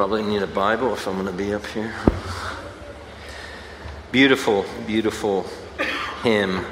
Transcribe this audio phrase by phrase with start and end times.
[0.00, 1.92] probably need a Bible if I'm going to be up here.
[4.10, 5.46] Beautiful, beautiful
[6.22, 6.64] hymn.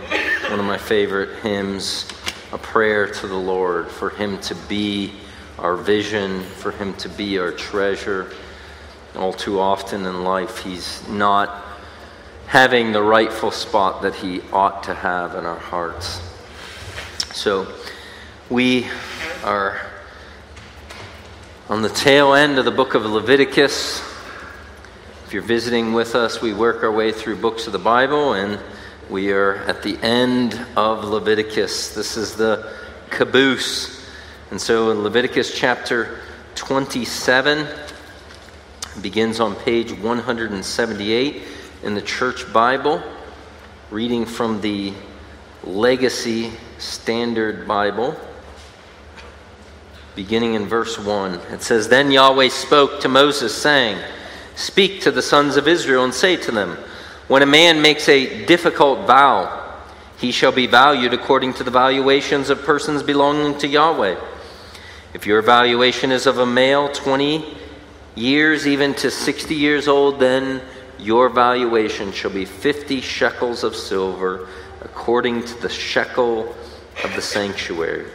[0.49, 2.09] One of my favorite hymns.
[2.53, 5.12] A prayer to the Lord for Him to be
[5.59, 8.33] our vision, for Him to be our treasure.
[9.14, 11.67] All too often in life, He's not
[12.47, 16.23] having the rightful spot that He ought to have in our hearts.
[17.34, 17.70] So,
[18.48, 18.87] we
[19.45, 19.88] are
[21.69, 24.00] on the tail end of the book of Leviticus.
[25.26, 28.59] If you're visiting with us, we work our way through books of the Bible, and
[29.10, 31.95] we are at the end of Leviticus.
[31.95, 32.73] This is the
[33.10, 34.02] caboose.
[34.50, 36.20] And so in Leviticus chapter
[36.54, 37.66] 27,
[39.02, 41.42] begins on page 178
[41.82, 43.02] in the church Bible,
[43.90, 44.95] reading from the
[45.64, 48.18] Legacy Standard Bible
[50.18, 51.34] beginning in verse 1.
[51.52, 54.02] It says, Then Yahweh spoke to Moses, saying,
[54.56, 56.76] Speak to the sons of Israel and say to them,
[57.29, 59.78] When a man makes a difficult vow,
[60.18, 64.17] he shall be valued according to the valuations of persons belonging to Yahweh.
[65.15, 67.56] If your valuation is of a male 20
[68.17, 70.61] years, even to 60 years old, then
[70.98, 74.48] your valuation shall be 50 shekels of silver,
[74.81, 76.56] according to the shekel
[77.05, 78.11] of the sanctuary.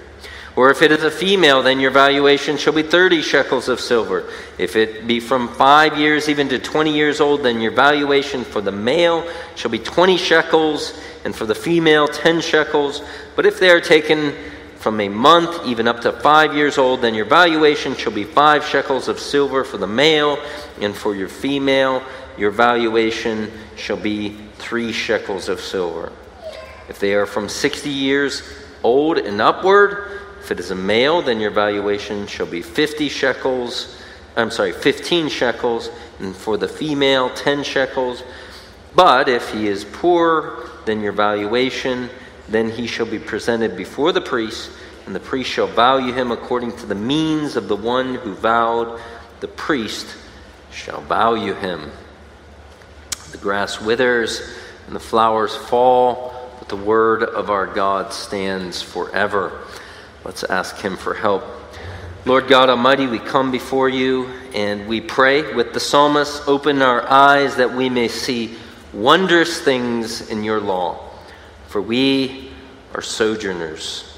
[0.56, 4.30] Or if it is a female, then your valuation shall be 30 shekels of silver.
[4.60, 8.62] If it be from five years even to 20 years old, then your valuation for
[8.62, 13.02] the male shall be 20 shekels, and for the female, 10 shekels.
[13.36, 14.34] But if they are taken
[14.76, 18.64] from a month even up to five years old, then your valuation shall be five
[18.64, 20.38] shekels of silver for the male,
[20.82, 22.04] and for your female,
[22.38, 26.12] your valuation shall be three shekels of silver.
[26.90, 28.44] If they are from 60 years
[28.84, 33.98] old and upward, if it is a male, then your valuation shall be 50 shekels.
[34.36, 38.24] I'm sorry, 15 shekels, and for the female, 10 shekels.
[38.94, 42.10] But if he is poor, then your valuation,
[42.50, 44.70] then he shall be presented before the priest,
[45.06, 49.00] and the priest shall value him according to the means of the one who vowed.
[49.40, 50.14] The priest
[50.74, 51.90] shall value him.
[53.32, 54.42] The grass withers
[54.88, 59.62] and the flowers fall, but the word of our God stands forever.
[60.26, 61.44] Let's ask Him for help.
[62.26, 67.04] Lord God Almighty, we come before you and we pray with the psalmist, open our
[67.10, 68.56] eyes that we may see
[68.94, 71.10] wondrous things in your law,
[71.68, 72.52] for we
[72.94, 74.10] are sojourners.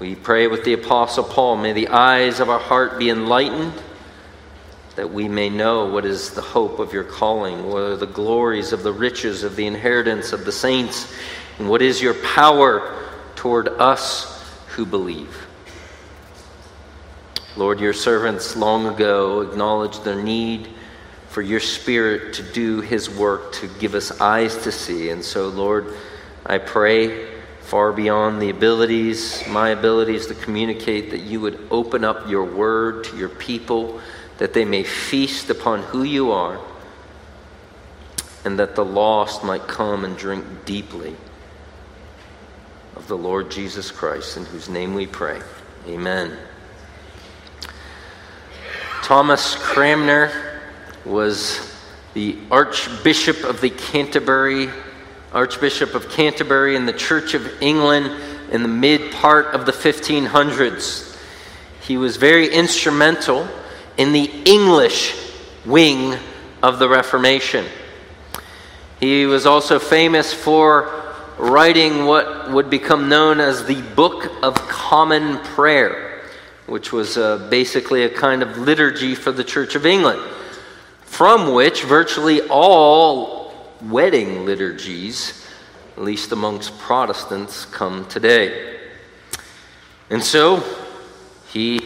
[0.00, 3.74] We pray with the Apostle Paul, may the eyes of our heart be enlightened,
[4.96, 8.72] that we may know what is the hope of your calling, what are the glories
[8.72, 11.14] of the riches of the inheritance of the saints,
[11.60, 13.07] and what is your power
[13.38, 15.46] toward us who believe.
[17.56, 20.66] Lord, your servants long ago acknowledged their need
[21.28, 25.10] for your Spirit to do His work, to give us eyes to see.
[25.10, 25.94] And so, Lord,
[26.44, 27.28] I pray
[27.60, 33.04] far beyond the abilities, my abilities to communicate, that you would open up your word
[33.04, 34.00] to your people,
[34.38, 36.58] that they may feast upon who you are,
[38.44, 41.14] and that the lost might come and drink deeply
[43.08, 45.40] the Lord Jesus Christ, in whose name we pray.
[45.86, 46.36] Amen.
[49.02, 50.30] Thomas Cranmer
[51.06, 51.74] was
[52.12, 54.68] the Archbishop of the Canterbury,
[55.32, 58.12] Archbishop of Canterbury in the Church of England
[58.52, 61.18] in the mid part of the 1500s.
[61.80, 63.48] He was very instrumental
[63.96, 65.14] in the English
[65.64, 66.14] wing
[66.62, 67.64] of the Reformation.
[69.00, 70.97] He was also famous for
[71.38, 76.22] writing what would become known as the Book of Common Prayer,
[76.66, 80.20] which was uh, basically a kind of liturgy for the Church of England,
[81.02, 85.46] from which virtually all wedding liturgies,
[85.96, 88.76] at least amongst Protestants, come today.
[90.10, 90.64] And so
[91.52, 91.80] he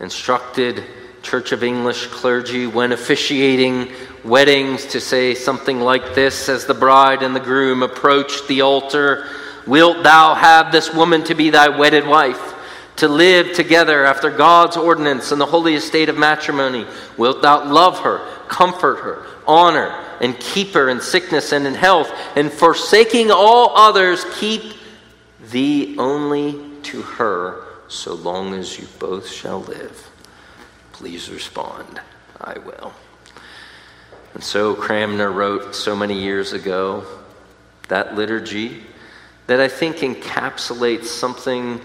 [0.00, 0.82] instructed
[1.22, 3.92] Church of English clergy when officiating
[4.28, 9.28] weddings to say something like this as the bride and the groom approach the altar
[9.68, 12.54] Wilt thou have this woman to be thy wedded wife?
[12.96, 16.86] To live together after God's ordinance in the holy estate of matrimony?
[17.18, 19.90] Wilt thou love her, comfort her, honor,
[20.22, 24.62] and keep her in sickness and in health, and forsaking all others, keep
[25.50, 30.10] thee only to her so long as you both shall live?
[30.92, 32.00] Please respond.
[32.40, 32.94] I will.
[34.38, 37.04] And so Cranmer wrote so many years ago
[37.88, 38.84] that liturgy
[39.48, 41.80] that I think encapsulates something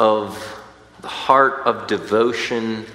[0.00, 0.34] of
[1.00, 2.86] the heart of devotion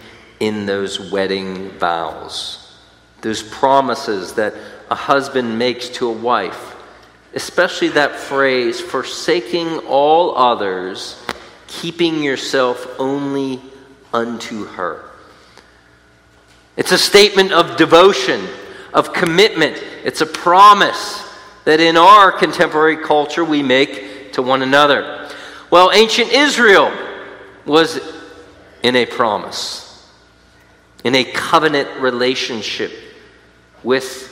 [0.41, 2.75] in those wedding vows,
[3.21, 4.53] those promises that
[4.91, 6.75] a husband makes to a wife,
[7.33, 11.25] especially that phrase, forsaking all others,
[11.67, 13.61] keeping yourself only
[14.11, 15.12] unto her.
[16.75, 18.41] It's a statement of devotion,
[18.93, 19.81] of commitment.
[20.03, 21.23] It's a promise
[21.65, 25.29] that in our contemporary culture we make to one another.
[25.69, 26.91] Well, ancient Israel
[27.65, 27.99] was
[28.81, 30.09] in a promise,
[31.03, 32.91] in a covenant relationship
[33.83, 34.29] with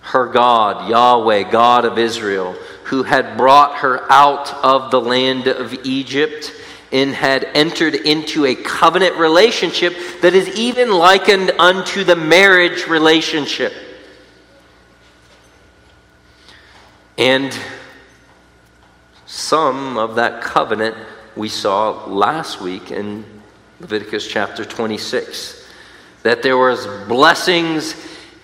[0.00, 2.52] her God, Yahweh, God of Israel,
[2.84, 6.52] who had brought her out of the land of Egypt
[6.94, 13.72] and had entered into a covenant relationship that is even likened unto the marriage relationship.
[17.18, 17.52] And
[19.26, 20.96] some of that covenant
[21.34, 23.24] we saw last week in
[23.80, 25.68] Leviticus chapter 26
[26.22, 27.96] that there was blessings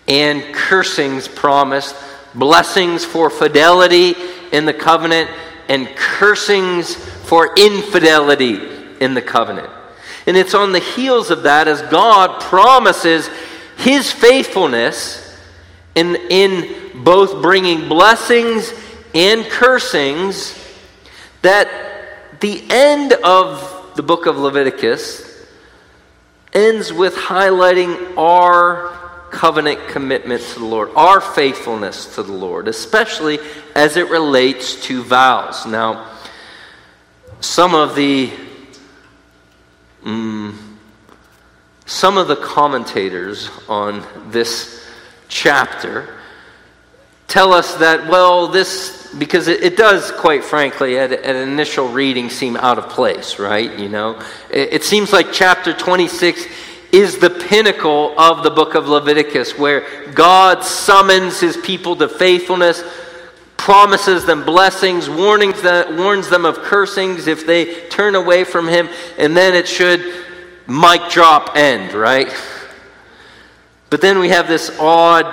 [0.08, 1.94] and cursings promised
[2.35, 4.14] blessings for fidelity
[4.50, 5.31] in the covenant
[5.69, 6.97] and cursings
[7.31, 8.59] for infidelity
[9.00, 9.71] in the covenant
[10.27, 13.31] and it's on the heels of that as god promises
[13.77, 15.38] his faithfulness
[15.94, 18.73] in, in both bringing blessings
[19.15, 20.56] and cursings
[21.43, 21.69] that
[22.41, 25.47] the end of the book of Leviticus
[26.53, 28.97] ends with highlighting our
[29.31, 33.38] covenant commitment to the Lord, our faithfulness to the Lord, especially
[33.75, 35.67] as it relates to vows.
[35.67, 36.19] Now,
[37.40, 38.31] some of the
[40.04, 40.78] um,
[41.87, 44.87] some of the commentators on this
[45.28, 46.16] chapter
[47.26, 51.88] tell us that well this because it, it, does, quite frankly, at, at, an initial
[51.88, 53.76] reading, seem out of place, right?
[53.78, 54.20] You know,
[54.50, 56.46] it, it seems like chapter 26
[56.92, 62.82] is the pinnacle of the book of Leviticus, where God summons his people to faithfulness,
[63.61, 68.89] promises them blessings, warnings that, warns them of cursings if they turn away from him,
[69.19, 70.01] and then it should
[70.67, 72.35] mic drop end, right?
[73.91, 75.27] But then we have this odd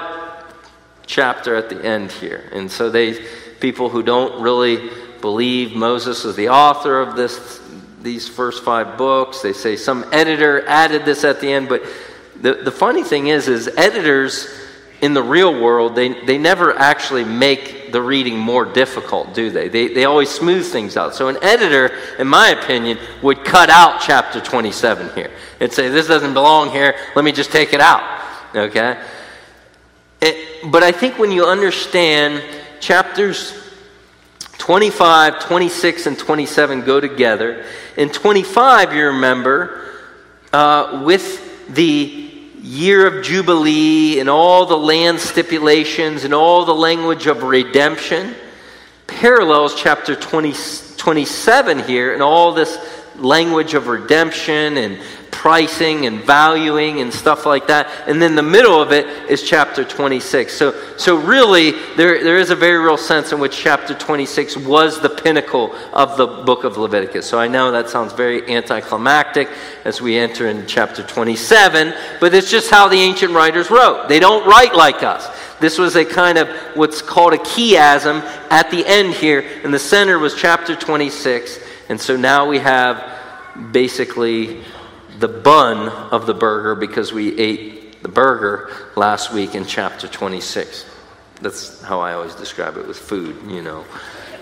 [1.05, 2.49] chapter at the end here.
[2.51, 3.25] And so they
[3.61, 4.89] people who don't really
[5.21, 7.61] believe Moses is the author of this,
[8.01, 9.41] these first five books.
[9.41, 11.69] They say some editor added this at the end.
[11.69, 11.83] But
[12.41, 14.49] the, the funny thing is, is editors
[14.99, 19.69] in the real world, they, they never actually make the reading more difficult, do they?
[19.69, 19.87] they?
[19.87, 21.15] They always smooth things out.
[21.15, 26.07] So an editor, in my opinion, would cut out chapter 27 here and say, this
[26.07, 26.95] doesn't belong here.
[27.15, 28.03] Let me just take it out.
[28.55, 29.01] Okay?
[30.21, 32.43] It, but I think when you understand
[32.79, 33.53] chapters
[34.57, 37.63] 25, 26, and 27 go together.
[37.95, 39.91] In 25, you remember,
[40.51, 42.26] uh, with the
[42.67, 48.35] year of Jubilee and all the land stipulations and all the language of redemption,
[49.07, 50.53] parallels chapter 20,
[50.97, 52.77] 27 here and all this
[53.15, 55.01] language of redemption and
[55.47, 57.87] pricing and valuing and stuff like that.
[58.05, 60.51] And then the middle of it is chapter 26.
[60.51, 64.99] So, so really, there, there is a very real sense in which chapter 26 was
[64.99, 67.25] the pinnacle of the book of Leviticus.
[67.25, 69.47] So I know that sounds very anticlimactic
[69.85, 74.09] as we enter in chapter 27, but it's just how the ancient writers wrote.
[74.09, 75.29] They don't write like us.
[75.61, 78.21] This was a kind of what's called a chiasm
[78.51, 81.57] at the end here, and the center was chapter 26.
[81.87, 83.13] And so now we have
[83.71, 84.65] basically
[85.19, 90.85] the bun of the burger because we ate the burger last week in chapter 26.
[91.41, 93.85] That's how I always describe it with food, you know.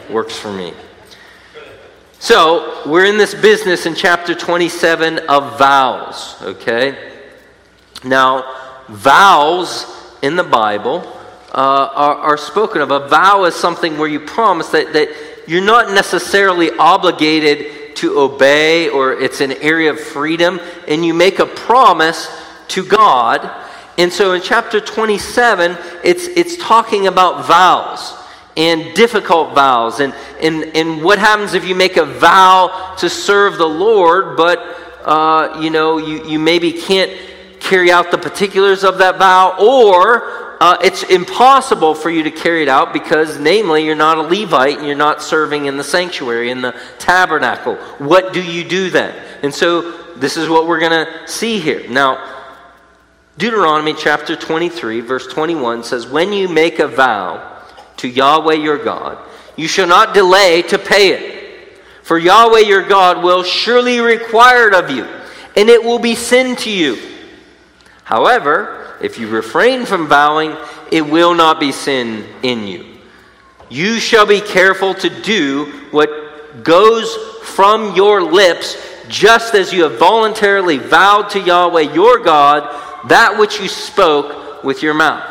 [0.10, 0.74] Works for me.
[2.20, 7.14] So, we're in this business in chapter 27 of vows, okay?
[8.04, 8.56] Now,
[8.88, 9.86] vows
[10.22, 11.00] in the Bible
[11.54, 12.92] uh, are, are spoken of.
[12.92, 15.10] A vow is something where you promise that, that
[15.48, 21.40] you're not necessarily obligated to obey or it's an area of freedom, and you make
[21.40, 22.28] a promise
[22.70, 23.50] to God.
[23.98, 28.14] And so in chapter 27, it's, it's talking about vows
[28.58, 33.58] and difficult vows and, and, and what happens if you make a vow to serve
[33.58, 34.60] the Lord, but
[35.06, 37.12] uh, you know, you, you maybe can't
[37.60, 42.62] carry out the particulars of that vow, or uh, it's impossible for you to carry
[42.62, 46.50] it out because, namely, you're not a Levite and you're not serving in the sanctuary,
[46.50, 47.76] in the tabernacle.
[47.98, 49.16] What do you do then?
[49.44, 51.88] And so, this is what we're going to see here.
[51.90, 52.36] Now,
[53.38, 57.62] Deuteronomy chapter 23, verse 21 says, When you make a vow
[57.98, 59.18] to Yahweh your God,
[59.58, 61.80] you shall not delay to pay it.
[62.04, 65.06] For Yahweh your God will surely require it of you,
[65.58, 66.98] and it will be sin to you.
[68.04, 70.58] However, if you refrain from vowing,
[70.92, 72.84] it will not be sin in you.
[73.70, 80.00] You shall be careful to do what goes from your lips, just as you have
[80.00, 85.24] voluntarily vowed to Yahweh your God that which you spoke with your mouth.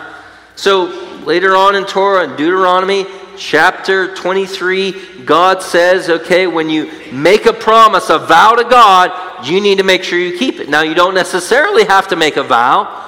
[0.54, 0.84] So
[1.24, 7.52] later on in Torah and Deuteronomy, chapter 23, God says, okay, when you make a
[7.52, 10.68] promise, a vow to God, you need to make sure you keep it.
[10.68, 13.00] Now, you don't necessarily have to make a vow,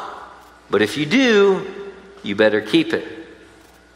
[0.70, 1.66] but if you do,
[2.22, 3.06] you better keep it.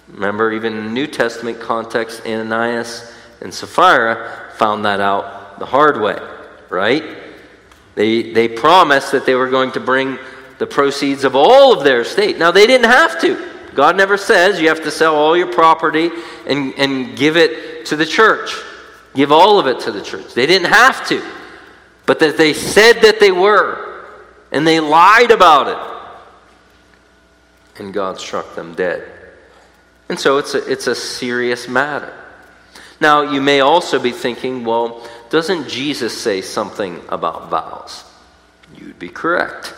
[0.09, 6.01] Remember, even in the New Testament context, Ananias and Sapphira found that out the hard
[6.01, 6.19] way,
[6.69, 7.05] right?
[7.95, 10.19] They, they promised that they were going to bring
[10.59, 12.39] the proceeds of all of their estate.
[12.39, 13.49] Now, they didn't have to.
[13.75, 16.11] God never says you have to sell all your property
[16.47, 18.55] and, and give it to the church.
[19.15, 20.35] Give all of it to the church.
[20.35, 21.25] They didn't have to.
[22.07, 24.05] But that they said that they were.
[24.53, 25.90] And they lied about it.
[27.81, 29.11] And God struck them dead.
[30.09, 32.13] And so it's a, it's a serious matter.
[33.01, 38.05] Now, you may also be thinking, well, doesn't Jesus say something about vows?
[38.77, 39.75] You'd be correct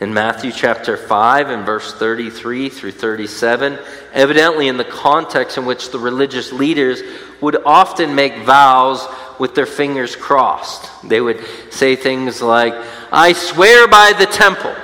[0.00, 3.78] in Matthew chapter 5 and verse 33 through 37,
[4.12, 7.02] evidently in the context in which the religious leaders
[7.40, 9.06] would often make vows
[9.38, 10.90] with their fingers crossed.
[11.06, 12.74] They would say things like,
[13.12, 14.74] I swear by the temple.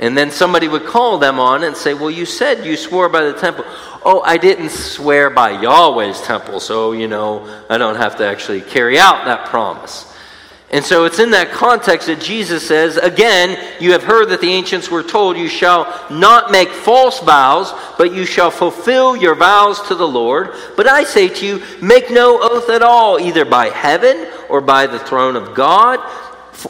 [0.00, 3.22] And then somebody would call them on and say, Well, you said you swore by
[3.24, 3.64] the temple.
[4.04, 8.60] Oh, I didn't swear by Yahweh's temple, so, you know, I don't have to actually
[8.60, 10.12] carry out that promise.
[10.74, 14.50] And so it's in that context that Jesus says, Again, you have heard that the
[14.50, 19.80] ancients were told, You shall not make false vows, but you shall fulfill your vows
[19.82, 20.52] to the Lord.
[20.76, 24.88] But I say to you, make no oath at all, either by heaven, or by
[24.88, 26.00] the throne of God,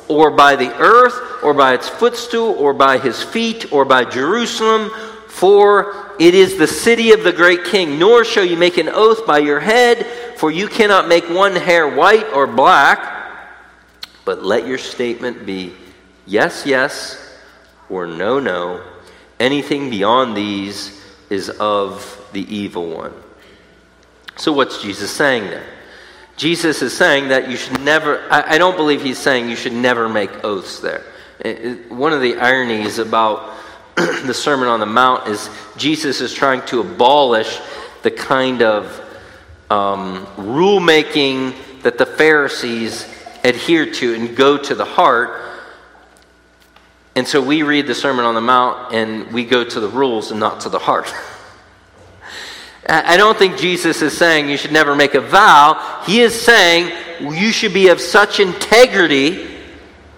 [0.08, 4.90] or by the earth, or by its footstool, or by his feet, or by Jerusalem.
[5.28, 7.98] For it is the city of the great king.
[7.98, 11.88] Nor shall you make an oath by your head, for you cannot make one hair
[11.88, 13.14] white or black
[14.24, 15.72] but let your statement be
[16.26, 17.38] yes, yes,
[17.88, 18.82] or no, no.
[19.38, 23.12] Anything beyond these is of the evil one.
[24.36, 25.66] So, what's Jesus saying there?
[26.36, 29.72] Jesus is saying that you should never, I, I don't believe he's saying you should
[29.72, 31.04] never make oaths there.
[31.40, 33.54] It, it, one of the ironies about
[33.96, 37.58] the Sermon on the Mount is Jesus is trying to abolish
[38.02, 39.00] the kind of
[39.70, 43.06] um, rule making that the Pharisees
[43.44, 45.40] adhere to and go to the heart.
[47.14, 50.32] And so we read the Sermon on the Mount and we go to the rules
[50.32, 51.12] and not to the heart.
[52.86, 56.02] I don't think Jesus is saying you should never make a vow.
[56.06, 59.46] He is saying you should be of such integrity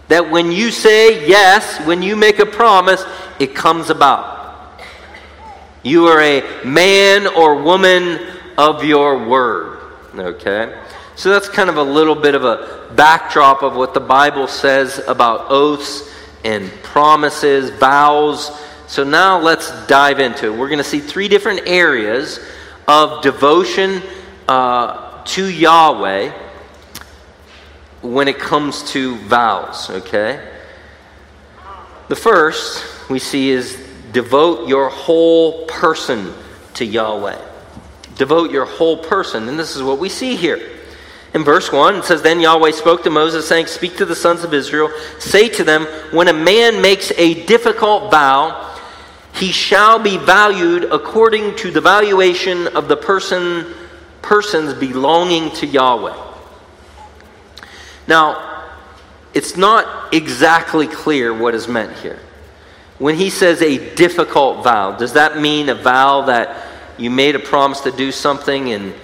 [0.09, 3.05] that when you say yes, when you make a promise,
[3.39, 4.81] it comes about.
[5.85, 8.19] You are a man or woman
[8.59, 9.79] of your word.
[10.19, 10.77] Okay?
[11.15, 15.01] So that's kind of a little bit of a backdrop of what the Bible says
[15.07, 16.13] about oaths
[16.45, 18.51] and promises, vows.
[18.89, 20.59] So now let's dive into it.
[20.59, 22.41] We're going to see three different areas
[22.87, 24.03] of devotion
[24.49, 26.33] uh, to Yahweh
[28.03, 30.53] when it comes to vows, okay?
[32.09, 33.77] The first we see is
[34.13, 36.33] devote your whole person
[36.75, 37.39] to Yahweh.
[38.17, 39.49] Devote your whole person.
[39.49, 40.61] And this is what we see here.
[41.35, 44.43] In verse 1, it says, Then Yahweh spoke to Moses, saying, Speak to the sons
[44.43, 48.76] of Israel, say to them, When a man makes a difficult vow,
[49.37, 53.75] he shall be valued according to the valuation of the person
[54.23, 56.17] persons belonging to Yahweh.
[58.09, 58.65] Now,
[59.35, 62.19] it's not exactly clear what is meant here.
[62.99, 66.67] When he says a difficult vow, does that mean a vow that
[66.99, 68.95] you made a promise to do something and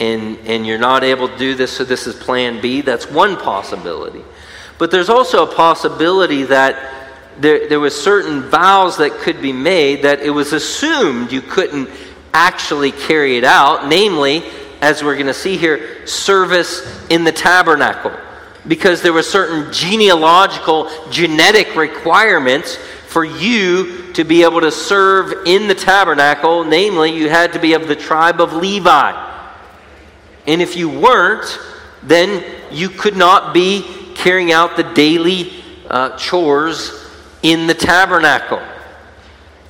[0.00, 2.80] and, and you're not able to do this, so this is plan B.
[2.80, 4.24] That's one possibility.
[4.78, 7.01] But there's also a possibility that
[7.38, 11.88] there, there was certain vows that could be made that it was assumed you couldn't
[12.34, 14.42] actually carry it out, namely,
[14.80, 18.12] as we're going to see here, service in the tabernacle.
[18.66, 22.76] Because there were certain genealogical, genetic requirements
[23.08, 26.64] for you to be able to serve in the tabernacle.
[26.64, 29.30] Namely, you had to be of the tribe of Levi.
[30.46, 31.58] And if you weren't,
[32.02, 33.84] then you could not be
[34.14, 35.52] carrying out the daily
[35.88, 37.01] uh, chores
[37.42, 38.62] in the tabernacle.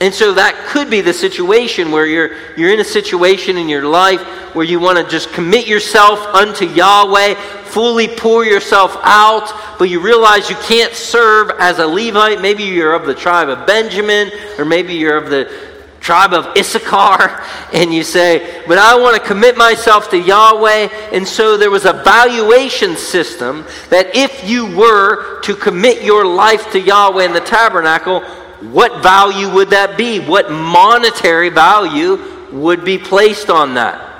[0.00, 3.84] And so that could be the situation where you're, you're in a situation in your
[3.84, 4.20] life
[4.52, 7.34] where you want to just commit yourself unto Yahweh,
[7.66, 12.40] fully pour yourself out, but you realize you can't serve as a Levite.
[12.40, 15.71] Maybe you're of the tribe of Benjamin, or maybe you're of the
[16.02, 17.42] tribe of Issachar,
[17.72, 20.88] and you say, But I want to commit myself to Yahweh.
[21.12, 26.72] And so there was a valuation system that if you were to commit your life
[26.72, 28.20] to Yahweh in the tabernacle,
[28.60, 30.20] what value would that be?
[30.20, 34.10] What monetary value would be placed on that?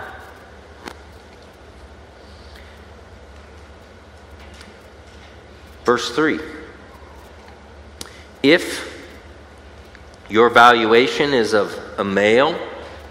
[5.84, 6.38] Verse 3
[8.42, 8.91] If
[10.32, 12.58] your valuation is of a male,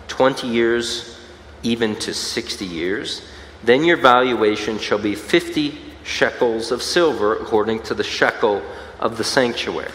[0.08, 1.20] 20 years
[1.62, 3.22] even to 60 years,
[3.64, 8.64] then your valuation shall be 50 shekels of silver according to the shekel
[9.00, 9.92] of the sanctuary.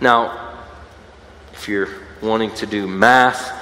[0.00, 0.58] Now,
[1.52, 3.56] if you're wanting to do math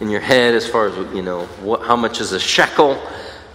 [0.00, 3.02] in your head as far as, you know, what, how much is a shekel,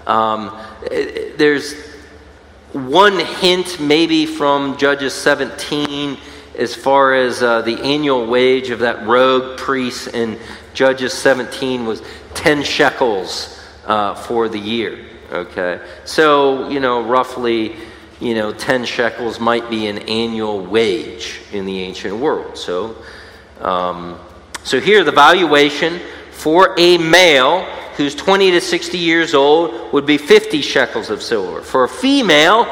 [0.07, 0.57] um,
[0.89, 1.75] there's
[2.73, 6.17] one hint maybe from Judges 17
[6.59, 10.37] as far as uh, the annual wage of that rogue priest in
[10.73, 12.03] Judges 17 was
[12.35, 15.05] 10 shekels uh, for the year.
[15.31, 15.81] Okay?
[16.05, 17.75] So, you know, roughly
[18.19, 22.57] you know, 10 shekels might be an annual wage in the ancient world.
[22.57, 22.97] So,
[23.61, 24.19] um,
[24.63, 25.99] so here the valuation
[26.31, 27.61] for a male
[27.95, 31.61] who's 20 to 60 years old would be 50 shekels of silver.
[31.61, 32.65] For a female,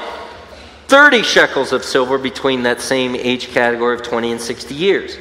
[0.88, 5.18] 30 shekels of silver between that same age category of 20 and 60 years.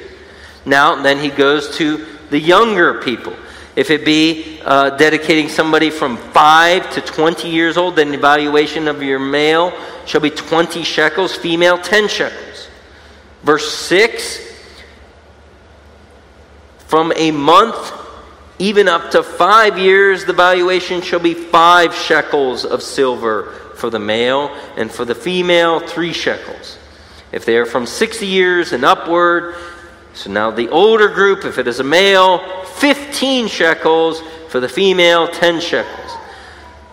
[0.64, 3.35] Now, then he goes to the younger people.
[3.75, 8.88] If it be uh, dedicating somebody from 5 to 20 years old, then the valuation
[8.88, 9.73] of your male
[10.06, 12.68] shall be 20 shekels, female 10 shekels.
[13.42, 14.40] Verse 6
[16.87, 17.92] From a month
[18.58, 23.99] even up to five years, the valuation shall be five shekels of silver for the
[23.99, 26.78] male, and for the female, three shekels.
[27.33, 29.54] If they are from 60 years and upward,
[30.14, 35.29] so now the older group, if it is a male, 15 shekels, for the female,
[35.29, 36.11] 10 shekels.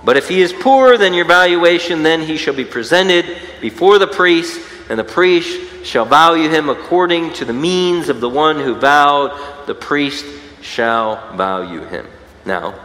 [0.04, 3.26] But if he is poor than your valuation, then he shall be presented
[3.62, 8.30] before the priest, and the priest shall value him according to the means of the
[8.30, 9.66] one who vowed.
[9.66, 10.26] The priest
[10.62, 12.06] shall value him.
[12.46, 12.76] Now,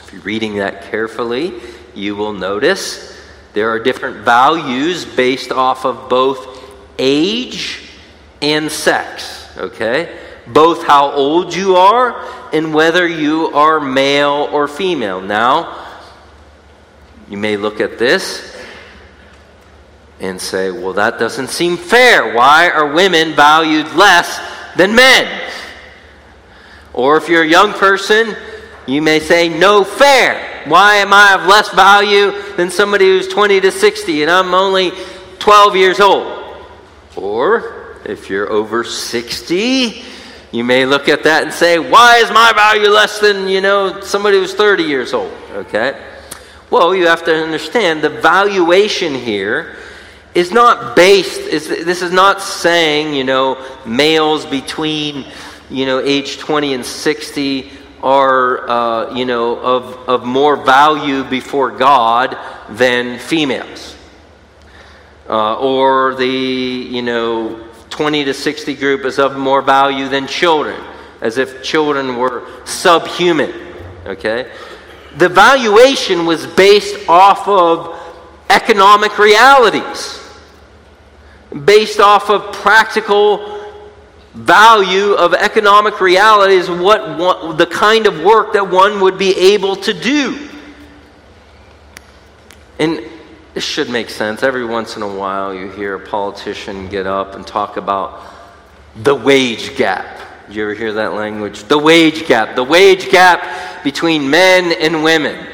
[0.00, 1.60] if you're reading that carefully,
[1.96, 3.14] you will notice
[3.52, 6.60] there are different values based off of both
[6.98, 7.82] age
[8.42, 9.48] and sex.
[9.56, 10.18] Okay?
[10.46, 12.20] Both how old you are
[12.52, 15.20] and whether you are male or female.
[15.20, 15.86] Now,
[17.28, 18.54] you may look at this
[20.20, 22.34] and say, well, that doesn't seem fair.
[22.34, 24.40] Why are women valued less
[24.76, 25.50] than men?
[26.92, 28.36] Or if you're a young person,
[28.86, 30.53] you may say, no fair.
[30.66, 34.92] Why am I of less value than somebody who's 20 to 60 and I'm only
[35.38, 36.42] 12 years old?
[37.16, 40.02] Or if you're over 60,
[40.52, 44.00] you may look at that and say, why is my value less than, you know,
[44.00, 45.32] somebody who's 30 years old?
[45.52, 46.00] Okay?
[46.70, 49.76] Well, you have to understand the valuation here
[50.34, 55.26] is not based, is, this is not saying, you know, males between,
[55.70, 57.70] you know, age 20 and 60
[58.04, 62.38] are, uh, you know, of, of more value before God
[62.68, 63.96] than females.
[65.28, 70.80] Uh, or the, you know, 20 to 60 group is of more value than children,
[71.20, 73.52] as if children were subhuman.
[74.06, 74.50] Okay?
[75.16, 77.98] the valuation was based off of
[78.50, 80.20] economic realities,
[81.64, 83.63] based off of practical
[84.34, 89.76] value of economic realities, what one, the kind of work that one would be able
[89.76, 90.50] to do.
[92.78, 93.00] And
[93.54, 94.42] this should make sense.
[94.42, 98.20] Every once in a while, you hear a politician get up and talk about
[98.96, 100.20] the wage gap.
[100.48, 101.64] You ever hear that language?
[101.64, 102.56] The wage gap.
[102.56, 105.46] The wage gap between men and women.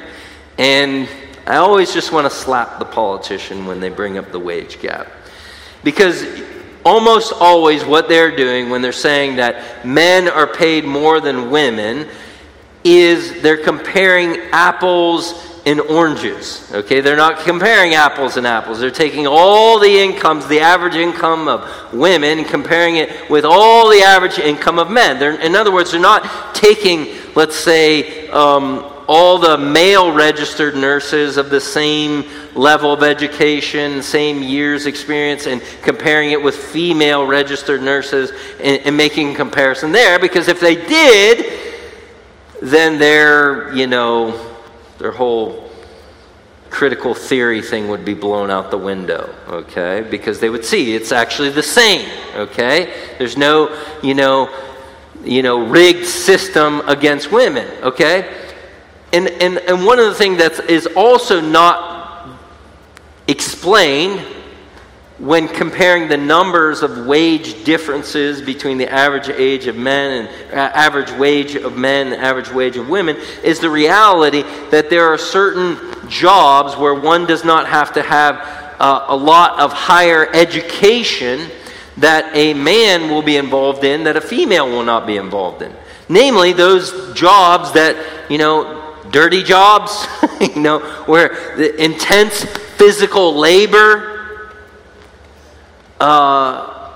[0.57, 1.09] And
[1.47, 5.09] I always just want to slap the politician when they bring up the wage gap.
[5.85, 6.25] Because
[6.85, 12.09] almost always what they're doing when they're saying that men are paid more than women
[12.85, 16.71] is they're comparing apples and oranges.
[16.73, 18.81] Okay, they're not comparing apples and apples.
[18.81, 24.01] They're taking all the incomes, the average income of women, comparing it with all the
[24.01, 25.19] average income of men.
[25.19, 31.37] They're, in other words, they're not taking, let's say, um, all the male registered nurses
[31.37, 37.83] of the same level of education, same years experience, and comparing it with female registered
[37.83, 40.21] nurses and, and making a comparison there.
[40.21, 41.61] Because if they did,
[42.63, 44.49] then their, you know,
[44.99, 45.73] their whole
[46.71, 50.07] critical theory thing would be blown out the window, okay?
[50.09, 52.95] Because they would see it's actually the same, okay?
[53.19, 54.57] There's no, you know,
[55.25, 58.37] you know, rigged system against women, okay?
[59.13, 62.29] And, and, and one of the things that is also not
[63.27, 64.21] explained
[65.21, 70.57] when comparing the numbers of wage differences between the average age of men and uh,
[70.75, 75.19] average wage of men and average wage of women is the reality that there are
[75.19, 75.77] certain
[76.09, 78.37] jobs where one does not have to have
[78.81, 81.51] uh, a lot of higher education
[81.99, 85.71] that a man will be involved in that a female will not be involved in.
[86.09, 90.07] Namely those jobs that you know dirty jobs
[90.41, 94.11] you know where the intense physical labor
[96.01, 96.91] uh,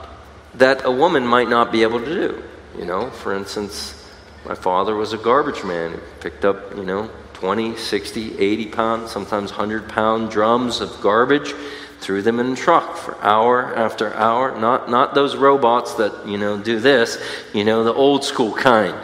[0.54, 2.42] that a woman might not be able to do.
[2.78, 4.10] You know, for instance,
[4.46, 9.08] my father was a garbage man who picked up, you know, 20, 60, 80 pound,
[9.08, 11.54] sometimes 100 pound drums of garbage,
[12.00, 14.58] threw them in a truck for hour after hour.
[14.58, 17.22] Not, not those robots that, you know, do this,
[17.52, 18.96] you know, the old school kind.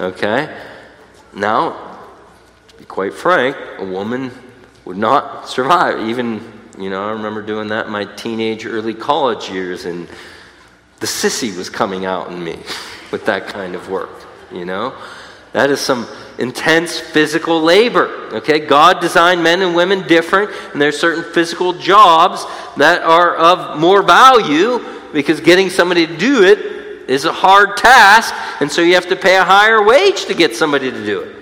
[0.00, 0.54] Okay?
[1.32, 1.87] Now,
[2.98, 4.28] quite frank, a woman
[4.84, 6.42] would not survive, even
[6.76, 10.08] you know, I remember doing that in my teenage, early college years, and
[10.98, 12.58] the sissy was coming out in me
[13.12, 15.00] with that kind of work, you know?
[15.52, 16.08] That is some
[16.40, 18.08] intense physical labor.
[18.32, 22.44] Okay, God designed men and women different, and there's certain physical jobs
[22.78, 26.58] that are of more value because getting somebody to do it
[27.08, 30.56] is a hard task, and so you have to pay a higher wage to get
[30.56, 31.37] somebody to do it.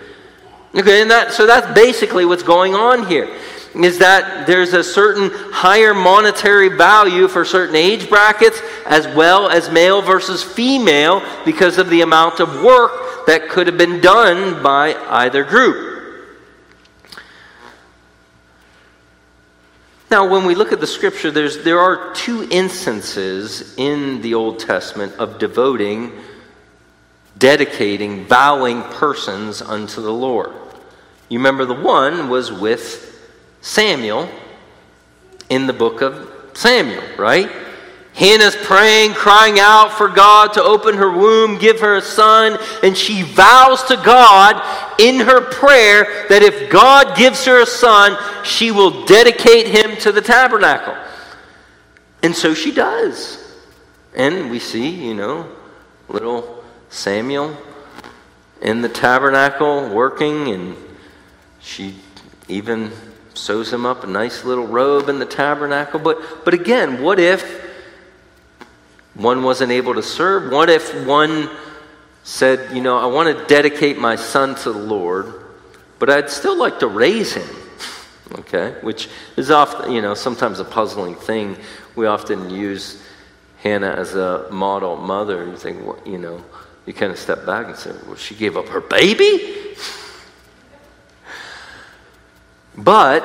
[0.77, 3.35] Okay, and that so that's basically what's going on here
[3.75, 9.71] is that there's a certain higher monetary value for certain age brackets as well as
[9.71, 14.95] male versus female because of the amount of work that could have been done by
[14.95, 15.97] either group.
[20.11, 24.61] Now, when we look at the scripture, there's, there are two instances in the Old
[24.61, 26.13] Testament of devoting,
[27.37, 30.55] dedicating, vowing persons unto the Lord.
[31.29, 33.29] You remember the one was with
[33.61, 34.29] Samuel
[35.49, 37.51] in the book of Samuel, right?
[38.15, 42.97] Hannah's praying, crying out for God to open her womb, give her a son, and
[42.97, 44.57] she vows to God
[44.99, 50.13] in her prayer that if God gives her a son, she will dedicate him to
[50.13, 50.97] the tabernacle.
[52.23, 53.43] And so she does.
[54.15, 55.47] And we see, you know,
[56.09, 57.55] little Samuel
[58.63, 60.75] in the tabernacle working, and
[61.67, 61.97] she
[62.47, 62.93] even
[63.35, 65.99] sews him up a nice little robe in the tabernacle.
[65.99, 67.43] But, but again, what if
[69.15, 70.53] one wasn't able to serve?
[70.53, 71.51] What if one
[72.23, 75.43] said, you know, I want to dedicate my son to the Lord,
[75.99, 77.49] but I'd still like to raise him?
[78.41, 81.57] Okay, which is often, you know, sometimes a puzzling thing.
[81.95, 83.01] We often use
[83.59, 85.47] Hannah as a model mother.
[85.47, 86.45] You think, well, you know,
[86.87, 89.77] you kind of step back and say, well, she gave up her baby?
[92.77, 93.25] But,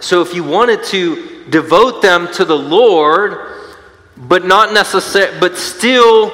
[0.00, 3.38] so if you wanted to devote them to the Lord,
[4.16, 6.32] but not necessarily, but still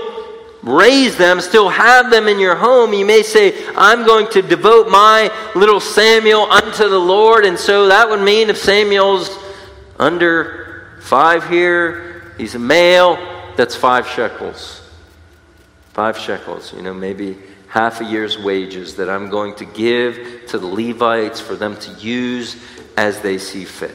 [0.62, 4.90] raise them, still have them in your home, you may say, I'm going to devote
[4.90, 7.44] my little Samuel unto the Lord.
[7.44, 9.30] And so that would mean if Samuel's
[9.98, 13.16] under five here, he's a male,
[13.56, 14.82] that's five shekels.
[15.92, 17.38] Five shekels, you know, maybe
[17.76, 21.92] half a year's wages that I'm going to give to the Levites for them to
[21.92, 22.56] use
[22.96, 23.94] as they see fit.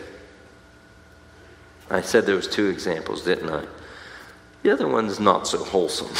[1.89, 3.65] I said there was two examples, didn't I?
[4.61, 6.11] The other one's not so wholesome.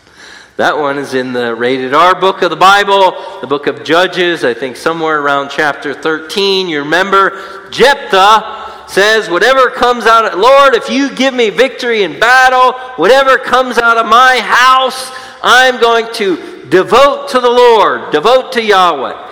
[0.56, 4.42] that one is in the rated R book of the Bible, the book of Judges,
[4.42, 6.66] I think somewhere around chapter 13.
[6.66, 12.18] You remember Jephthah says, Whatever comes out of, Lord, if you give me victory in
[12.18, 18.52] battle, whatever comes out of my house, I'm going to Devote to the Lord, devote
[18.52, 19.30] to Yahweh.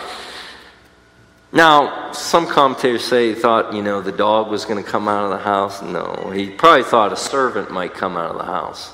[1.52, 5.24] Now, some commentators say he thought, you know, the dog was going to come out
[5.24, 5.82] of the house.
[5.82, 8.92] No, he probably thought a servant might come out of the house.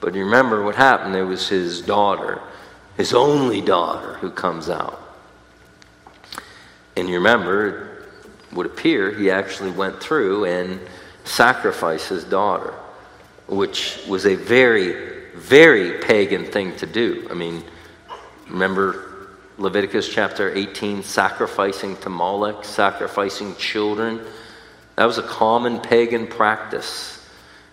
[0.00, 1.14] But you remember what happened?
[1.16, 2.40] It was his daughter,
[2.96, 5.00] his only daughter, who comes out.
[6.96, 8.02] And you remember,
[8.50, 10.80] it would appear he actually went through and
[11.24, 12.74] sacrificed his daughter,
[13.46, 17.26] which was a very very pagan thing to do.
[17.30, 17.62] I mean,
[18.48, 24.20] remember, Leviticus chapter 18, sacrificing to Moloch, sacrificing children.
[24.96, 27.16] That was a common pagan practice.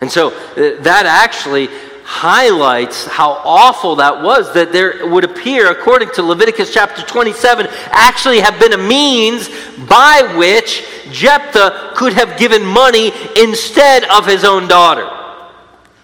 [0.02, 1.70] And so uh, that actually
[2.04, 8.40] highlights how awful that was that there would appear, according to Leviticus chapter 27, actually
[8.40, 9.50] have been a means
[9.90, 15.10] by which Jephthah could have given money instead of his own daughter.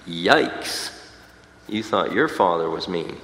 [0.05, 0.82] Yikes.
[1.73, 3.17] You thought your father was mean.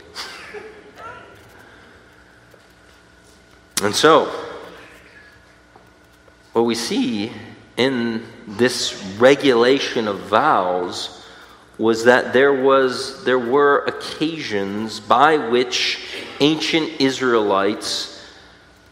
[3.84, 4.26] and so,
[6.54, 7.32] what we see
[7.78, 11.24] in this regulation of vows
[11.78, 16.00] was that there was there were occasions by which
[16.40, 18.20] ancient Israelites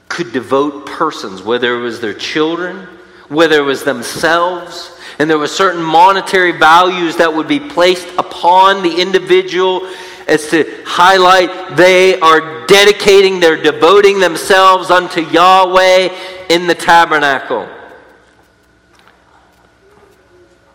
[0.08, 2.88] could devote persons, whether it was their children,
[3.28, 8.84] whether it was themselves, and there were certain monetary values that would be placed upon
[8.84, 9.88] the individual
[10.28, 16.10] as to highlight they are dedicating, they're devoting themselves unto Yahweh
[16.50, 17.68] in the tabernacle.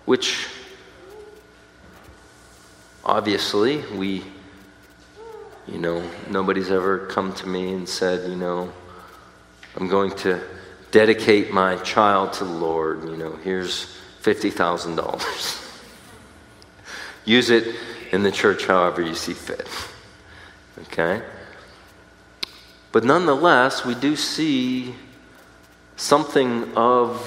[0.07, 0.49] Which
[3.05, 4.25] obviously we,
[5.69, 8.73] you know, nobody's ever come to me and said, you know,
[9.77, 10.43] I'm going to
[10.91, 13.05] dedicate my child to the Lord.
[13.05, 15.81] You know, here's $50,000.
[17.25, 17.77] Use it
[18.13, 19.69] in the church however you see fit.
[20.83, 21.23] Okay?
[22.93, 24.95] But nonetheless, we do see
[25.97, 27.21] something of,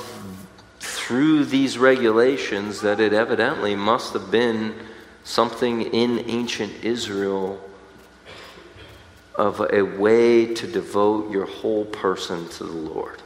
[0.80, 4.76] through these regulations, that it evidently must have been
[5.24, 7.60] something in ancient Israel
[9.34, 13.22] of a way to devote your whole person to the Lord.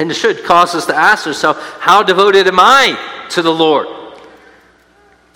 [0.00, 2.96] And it should cause us to ask ourselves, how devoted am I
[3.32, 3.86] to the Lord?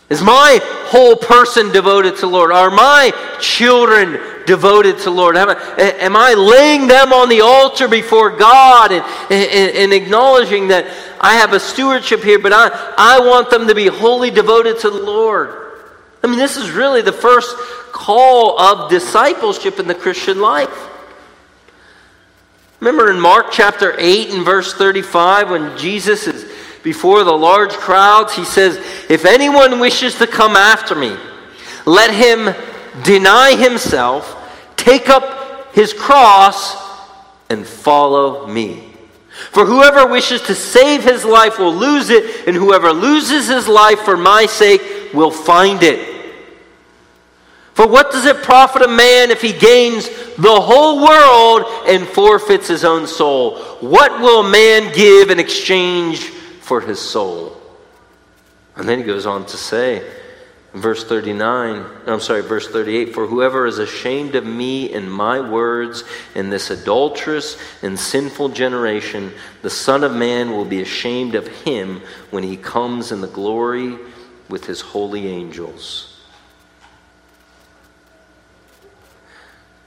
[0.09, 2.51] Is my whole person devoted to the Lord?
[2.51, 5.37] Are my children devoted to the Lord?
[5.37, 10.69] Am I, am I laying them on the altar before God and, and, and, acknowledging
[10.69, 10.87] that
[11.21, 14.89] I have a stewardship here, but I, I want them to be wholly devoted to
[14.89, 15.83] the Lord?
[16.23, 17.55] I mean, this is really the first
[17.93, 20.71] call of discipleship in the Christian life.
[22.85, 28.37] Remember in Mark chapter 8 and verse 35 when Jesus is before the large crowds,
[28.37, 28.77] he says,
[29.09, 31.17] If anyone wishes to come after me,
[31.87, 32.55] let him
[33.03, 34.37] deny himself,
[34.77, 36.77] take up his cross,
[37.49, 38.93] and follow me.
[39.31, 44.01] For whoever wishes to save his life will lose it, and whoever loses his life
[44.01, 46.14] for my sake will find it.
[47.75, 52.69] For what does it profit a man if he gains the whole world and forfeits
[52.69, 53.59] his own soul?
[53.81, 57.61] What will a man give in exchange for his soul?
[58.77, 60.09] And then he goes on to say,
[60.73, 66.05] verse 39, I'm sorry, verse 38 For whoever is ashamed of me and my words
[66.37, 69.33] in this adulterous and sinful generation,
[69.63, 73.99] the Son of Man will be ashamed of him when he comes in the glory
[74.49, 76.14] with his holy angels.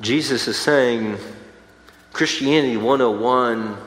[0.02, 1.18] Jesus is saying
[2.14, 3.78] Christianity 101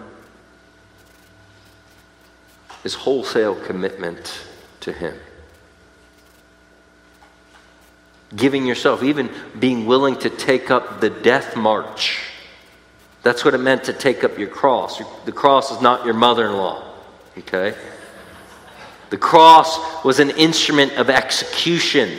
[2.84, 4.44] is wholesale commitment
[4.80, 5.14] to Him.
[8.34, 12.20] Giving yourself, even being willing to take up the death march.
[13.22, 15.02] That's what it meant to take up your cross.
[15.24, 16.82] The cross is not your mother in law,
[17.38, 17.76] okay?
[19.10, 22.18] The cross was an instrument of execution,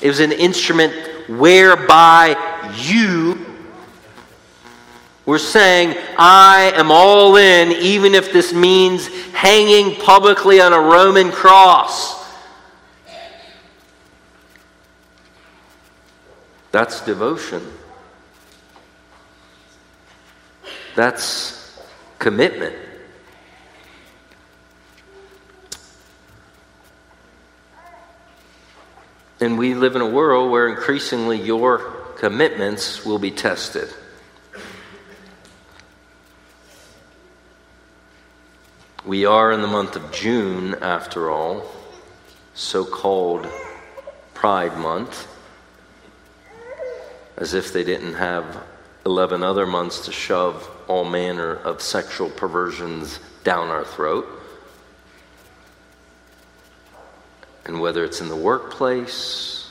[0.00, 0.94] it was an instrument
[1.28, 2.36] whereby
[2.76, 3.46] you
[5.26, 11.30] were saying, I am all in, even if this means hanging publicly on a Roman
[11.30, 12.18] cross.
[16.72, 17.62] That's devotion.
[20.96, 21.78] That's
[22.18, 22.74] commitment.
[29.40, 31.78] And we live in a world where increasingly your
[32.16, 33.88] commitments will be tested.
[39.06, 41.70] We are in the month of June, after all,
[42.54, 43.46] so called
[44.34, 45.28] Pride Month,
[47.36, 48.64] as if they didn't have
[49.06, 54.37] 11 other months to shove all manner of sexual perversions down our throat.
[57.68, 59.70] And whether it's in the workplace,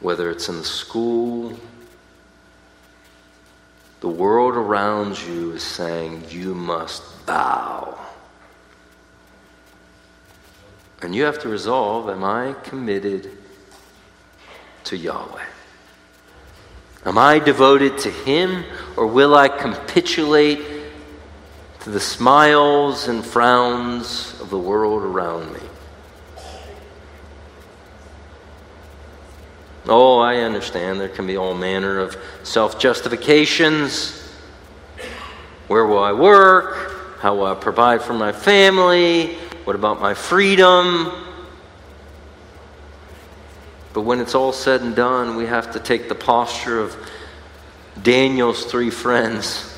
[0.00, 1.56] whether it's in the school,
[4.00, 7.96] the world around you is saying, You must bow.
[11.02, 13.30] And you have to resolve Am I committed
[14.84, 15.46] to Yahweh?
[17.06, 18.64] Am I devoted to Him,
[18.96, 20.79] or will I capitulate
[21.80, 25.60] to the smiles and frowns of the world around me?
[29.86, 34.16] Oh, I understand there can be all manner of self justifications.
[35.68, 37.18] Where will I work?
[37.20, 39.34] How will I provide for my family?
[39.64, 41.12] What about my freedom?
[43.92, 46.96] But when it's all said and done, we have to take the posture of
[48.00, 49.76] Daniel's three friends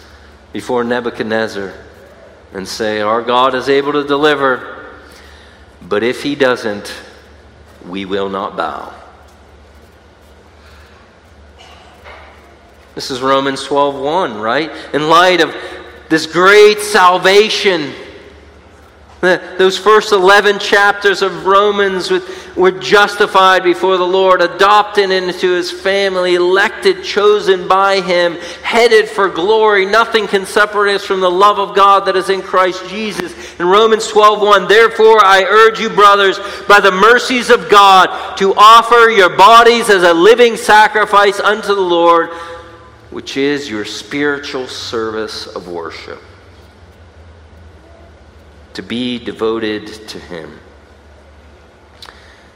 [0.52, 1.72] before Nebuchadnezzar
[2.52, 4.90] and say, Our God is able to deliver,
[5.80, 6.92] but if he doesn't,
[7.86, 8.94] we will not bow.
[12.94, 14.70] This is Romans 12:1, right?
[14.92, 15.54] In light of
[16.08, 17.92] this great salvation
[19.22, 22.11] those first 11 chapters of Romans
[22.56, 29.28] were justified before the Lord, adopted into his family, elected, chosen by him, headed for
[29.28, 29.87] glory.
[29.87, 33.32] Nothing can separate us from the love of God that is in Christ Jesus.
[33.61, 39.08] In Romans 12:1, therefore I urge you brothers by the mercies of God to offer
[39.08, 42.30] your bodies as a living sacrifice unto the Lord,
[43.11, 46.20] which is your spiritual service of worship
[48.74, 50.58] to be devoted to Him.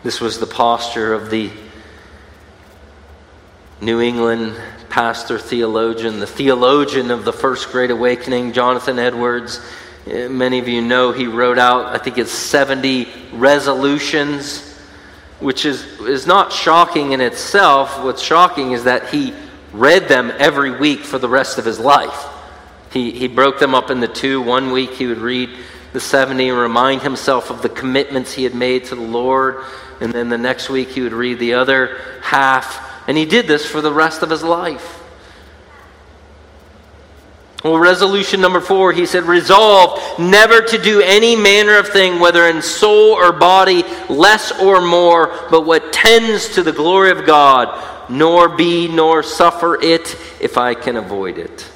[0.02, 1.50] This was the posture of the
[3.80, 4.56] New England
[4.88, 9.60] pastor theologian, the theologian of the First Great Awakening, Jonathan Edwards.
[10.06, 14.78] Many of you know he wrote out, I think it's 70 resolutions,
[15.40, 18.02] which is, is not shocking in itself.
[18.02, 19.34] What's shocking is that he
[19.72, 22.26] read them every week for the rest of his life.
[22.92, 24.40] He, he broke them up into two.
[24.40, 25.50] One week he would read
[25.96, 29.64] the 70 and remind himself of the commitments he had made to the Lord.
[29.98, 33.08] And then the next week he would read the other half.
[33.08, 35.02] And he did this for the rest of his life.
[37.64, 42.46] Well, resolution number four, he said, resolve never to do any manner of thing, whether
[42.46, 48.10] in soul or body, less or more, but what tends to the glory of God,
[48.10, 51.66] nor be nor suffer it if I can avoid it.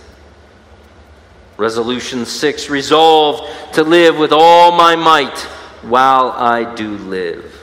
[1.61, 5.39] Resolution 6 Resolve to live with all my might
[5.83, 7.55] while I do live.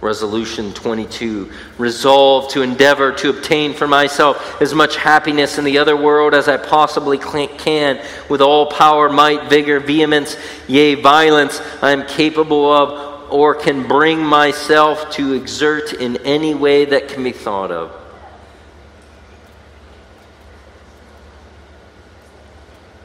[0.00, 5.96] Resolution 22 Resolve to endeavor to obtain for myself as much happiness in the other
[5.96, 10.36] world as I possibly can with all power, might, vigor, vehemence,
[10.68, 16.84] yea, violence I am capable of or can bring myself to exert in any way
[16.84, 17.97] that can be thought of.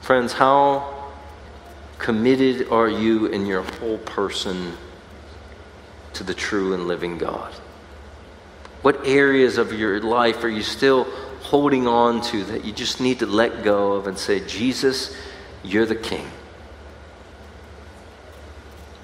[0.04, 1.13] Friends, how
[1.98, 4.74] committed are you in your whole person
[6.12, 7.54] to the true and living God?
[8.82, 11.06] What areas of your life are you still
[11.39, 15.16] holding on to that you just need to let go of and say, Jesus,
[15.63, 16.28] you're the King?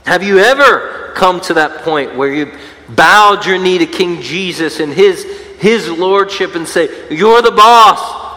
[0.06, 2.52] Have you ever come to that point where you
[2.90, 5.24] bowed your knee to King Jesus and his,
[5.60, 8.29] his lordship and say, You're the boss?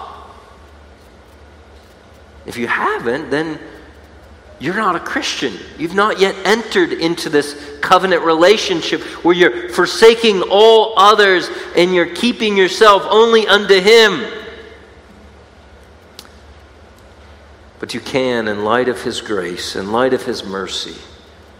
[2.46, 3.58] If you haven't, then
[4.62, 5.54] you're not a Christian.
[5.76, 12.14] You've not yet entered into this covenant relationship where you're forsaking all others and you're
[12.14, 14.24] keeping yourself only unto Him.
[17.80, 20.94] But you can, in light of His grace, in light of His mercy.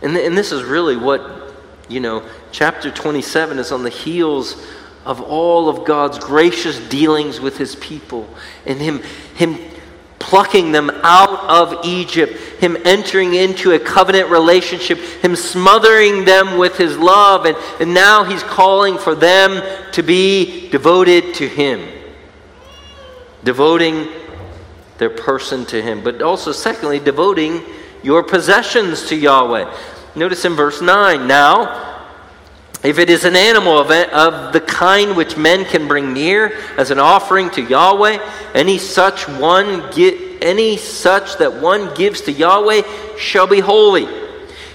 [0.01, 1.55] And, and this is really what,
[1.89, 4.65] you know, chapter 27 is on the heels
[5.05, 8.29] of all of God's gracious dealings with His people
[8.65, 9.03] and Him,
[9.35, 9.59] him
[10.23, 16.79] plucking them out of Egypt, Him entering into a covenant relationship, Him smothering them with
[16.79, 21.87] His love, and, and now He's calling for them to be devoted to Him.
[23.45, 24.09] Devoting
[24.99, 27.61] their person to Him, but also, secondly, devoting
[28.03, 29.77] your possessions to Yahweh.
[30.15, 31.92] Notice in verse 9 now,
[32.83, 36.91] if it is an animal of, of the kind which men can bring near as
[36.91, 38.19] an offering to Yahweh,
[38.55, 42.83] any such one get, any such that one gives to Yahweh
[43.17, 44.09] shall be holy.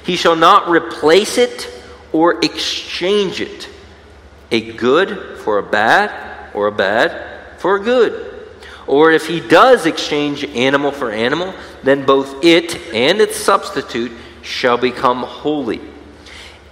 [0.06, 1.70] He shall not replace it
[2.14, 3.68] or exchange it.
[4.52, 8.46] A good for a bad, or a bad for a good.
[8.88, 11.54] Or if he does exchange animal for animal,
[11.84, 15.82] then both it and its substitute shall become holy.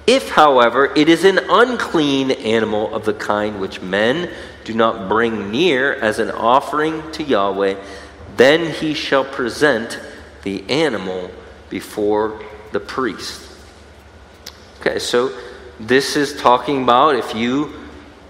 [0.07, 4.29] If, however, it is an unclean animal of the kind which men
[4.63, 7.75] do not bring near as an offering to Yahweh,
[8.37, 9.99] then he shall present
[10.43, 11.31] the animal
[11.69, 13.41] before the priest.
[14.79, 15.35] Okay, so
[15.79, 17.73] this is talking about if you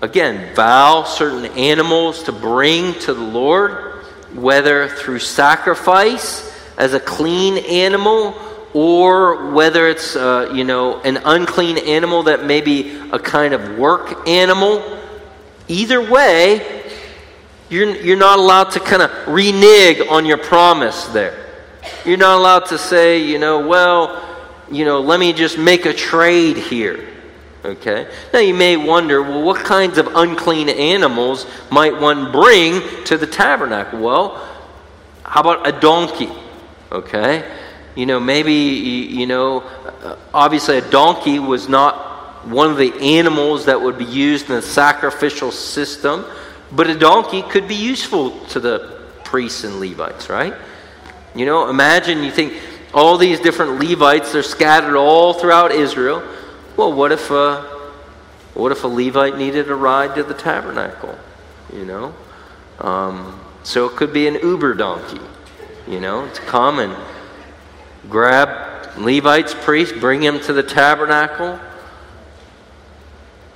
[0.01, 7.57] again, vow certain animals to bring to the Lord, whether through sacrifice as a clean
[7.65, 8.33] animal
[8.75, 13.77] or whether it's uh, you know an unclean animal that may be a kind of
[13.77, 14.99] work animal
[15.69, 16.83] either way
[17.69, 21.47] you're, you're not allowed to kind of renege on your promise there.
[22.03, 24.21] You're not allowed to say you know well
[24.69, 27.07] you know let me just make a trade here
[27.63, 28.07] okay?
[28.33, 33.25] Now you may wonder well what kinds of unclean animals might one bring to the
[33.25, 33.99] tabernacle?
[33.99, 34.45] Well
[35.23, 36.29] how about a donkey
[36.91, 37.64] okay
[37.95, 43.65] you know, maybe, you know, uh, obviously a donkey was not one of the animals
[43.65, 46.25] that would be used in the sacrificial system,
[46.71, 50.53] but a donkey could be useful to the priests and Levites, right?
[51.33, 52.53] You know, imagine you think
[52.93, 56.21] all these different Levites, they're scattered all throughout Israel.
[56.77, 57.63] Well, what if, uh,
[58.53, 61.17] what if a Levite needed a ride to the tabernacle?
[61.73, 62.15] You know?
[62.79, 65.21] Um, so it could be an Uber donkey,
[65.87, 66.95] you know, it's come and
[68.09, 71.59] grab Levites, priests, bring him to the tabernacle.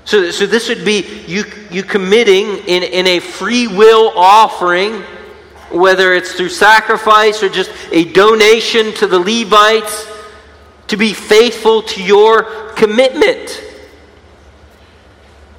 [0.06, 5.02] So, so this would be you, you committing in, in a free will offering,
[5.72, 10.08] whether it's through sacrifice or just a donation to the Levites,
[10.88, 12.44] to be faithful to your
[12.74, 13.64] commitment.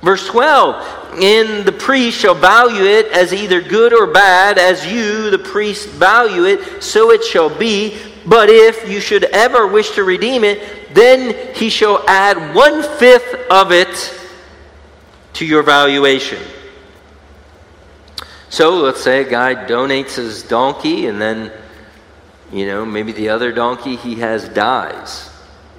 [0.03, 5.31] Verse 12, and the priest shall value it as either good or bad, as you,
[5.31, 7.97] the priest, value it, so it shall be.
[8.27, 13.35] But if you should ever wish to redeem it, then he shall add one fifth
[13.51, 14.15] of it
[15.35, 16.43] to your valuation.
[18.51, 21.53] So let's say a guy donates his donkey, and then,
[22.53, 25.31] you know, maybe the other donkey he has dies.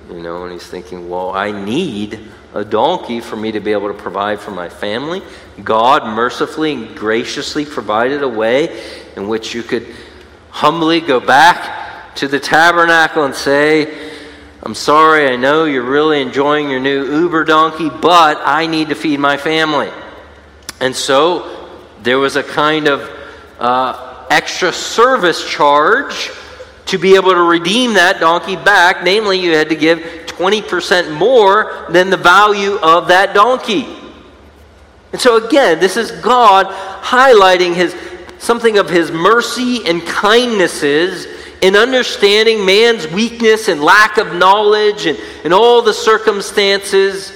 [0.09, 2.19] You know, and he's thinking, well, I need
[2.53, 5.21] a donkey for me to be able to provide for my family.
[5.63, 8.81] God mercifully and graciously provided a way
[9.15, 9.87] in which you could
[10.49, 11.80] humbly go back
[12.15, 14.11] to the tabernacle and say,
[14.63, 18.95] I'm sorry, I know you're really enjoying your new Uber donkey, but I need to
[18.95, 19.89] feed my family.
[20.79, 21.69] And so
[22.03, 23.09] there was a kind of
[23.59, 26.31] uh, extra service charge
[26.87, 29.03] to be able to redeem that donkey back.
[29.03, 33.87] Namely, you had to give 20% more than the value of that donkey.
[35.11, 36.67] And so again, this is God
[37.03, 37.95] highlighting his
[38.37, 41.27] something of his mercy and kindnesses
[41.61, 47.31] in understanding man's weakness and lack of knowledge and, and all the circumstances.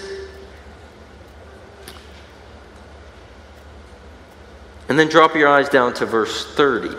[4.90, 6.90] And then drop your eyes down to verse 30.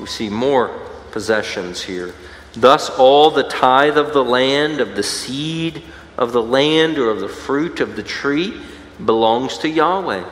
[0.00, 0.68] We see more
[1.10, 2.14] possessions here.
[2.54, 5.82] Thus, all the tithe of the land, of the seed
[6.16, 8.60] of the land, or of the fruit of the tree
[9.04, 10.24] belongs to Yahweh.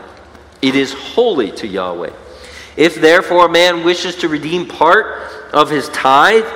[0.61, 2.13] It is holy to Yahweh.
[2.77, 6.47] If therefore a man wishes to redeem part of his tithe,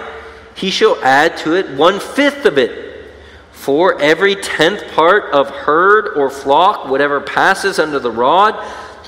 [0.55, 3.05] he shall add to it one fifth of it.
[3.53, 8.55] For every tenth part of herd or flock, whatever passes under the rod,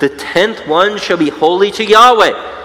[0.00, 2.56] the tenth one shall be holy to Yahweh.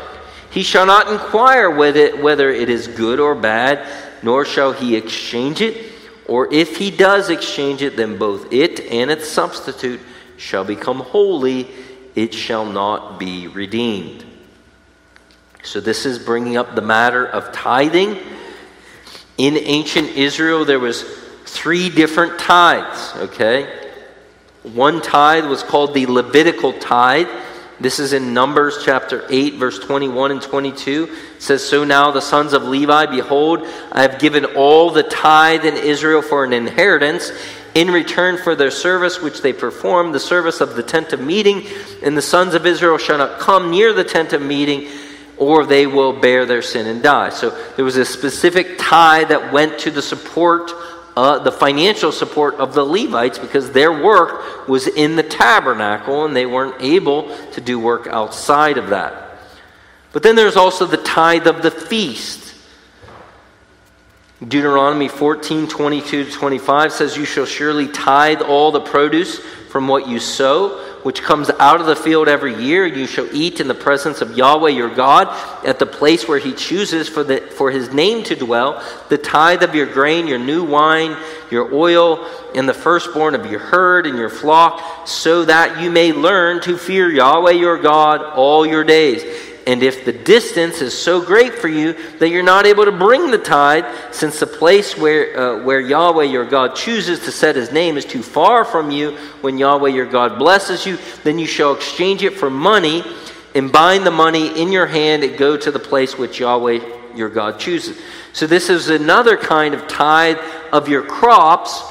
[0.50, 3.88] He shall not inquire with it whether it is good or bad,
[4.22, 5.92] nor shall he exchange it.
[6.28, 10.00] Or if he does exchange it, then both it and its substitute
[10.38, 11.68] shall become holy,
[12.16, 14.26] it shall not be redeemed.
[15.66, 18.18] So, this is bringing up the matter of tithing.
[19.38, 21.04] In ancient Israel, there was
[21.46, 23.90] three different tithes, okay?
[24.64, 27.30] One tithe was called the Levitical tithe.
[27.80, 31.10] This is in Numbers chapter 8, verse 21 and 22.
[31.38, 35.64] It says, So now the sons of Levi, behold, I have given all the tithe
[35.64, 37.32] in Israel for an inheritance
[37.74, 41.66] in return for their service which they perform, the service of the tent of meeting.
[42.04, 44.90] And the sons of Israel shall not come near the tent of meeting
[45.38, 47.30] or they will bear their sin and die.
[47.30, 50.72] So there was a specific tithe that went to the support,
[51.18, 56.36] uh, the financial support of the Levites because their work was in the tabernacle and
[56.36, 59.40] they weren't able to do work outside of that.
[60.12, 62.42] But then there's also the tithe of the feast.
[64.48, 70.08] Deuteronomy 14, 22 to 25 says, You shall surely tithe all the produce from what
[70.08, 72.86] you sow which comes out of the field every year.
[72.86, 75.28] You shall eat in the presence of Yahweh your God
[75.66, 79.64] at the place where he chooses for, the, for his name to dwell, the tithe
[79.64, 81.16] of your grain, your new wine,
[81.52, 86.12] your oil, and the firstborn of your herd and your flock, so that you may
[86.12, 89.53] learn to fear Yahweh your God all your days.
[89.66, 93.32] And if the distance is so great for you that you're not able to bring
[93.32, 97.72] the tithe, since the place where, uh, where Yahweh your God chooses to set his
[97.72, 99.12] name is too far from you,
[99.42, 103.04] when Yahweh your God blesses you, then you shall exchange it for money
[103.56, 107.30] and bind the money in your hand and go to the place which Yahweh your
[107.30, 107.98] God chooses.
[108.34, 110.40] So, this is another kind of tithe
[110.72, 111.82] of your crops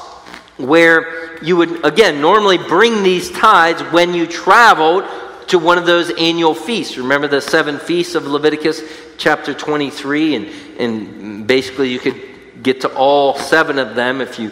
[0.57, 5.05] where you would, again, normally bring these tithes when you traveled
[5.47, 6.97] to one of those annual feasts.
[6.97, 8.81] Remember the seven feasts of Leviticus
[9.17, 10.35] chapter 23?
[10.35, 10.47] And,
[10.79, 12.21] and basically, you could
[12.61, 14.51] get to all seven of them if you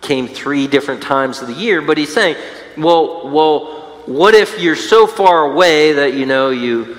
[0.00, 1.80] came three different times of the year.
[1.82, 2.36] But he's saying,
[2.76, 6.96] well, well, what if you're so far away that you know you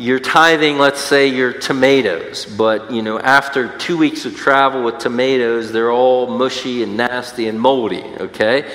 [0.00, 4.98] you're tithing, let's say, your tomatoes, but you know, after two weeks of travel with
[4.98, 8.72] tomatoes, they're all mushy and nasty and moldy, okay?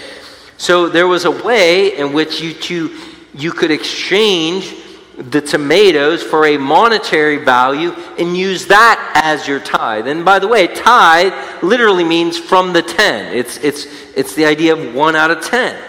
[0.57, 2.97] So there was a way in which you, to,
[3.33, 4.73] you could exchange
[5.17, 10.07] the tomatoes for a monetary value and use that as your tithe.
[10.07, 11.33] And by the way, tithe
[11.63, 13.35] literally means from the ten.
[13.35, 13.85] It's, it's,
[14.15, 15.81] it's the idea of one out of ten.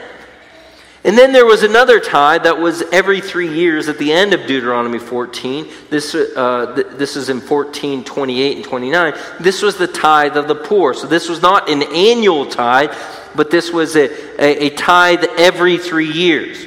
[1.06, 4.44] And then there was another tithe that was every three years at the end of
[4.48, 5.68] Deuteronomy 14.
[5.88, 9.14] This, uh, th- this is in 14, 28, and 29.
[9.38, 10.94] This was the tithe of the poor.
[10.94, 12.92] So this was not an annual tithe,
[13.36, 14.10] but this was a,
[14.42, 16.66] a, a tithe every three years.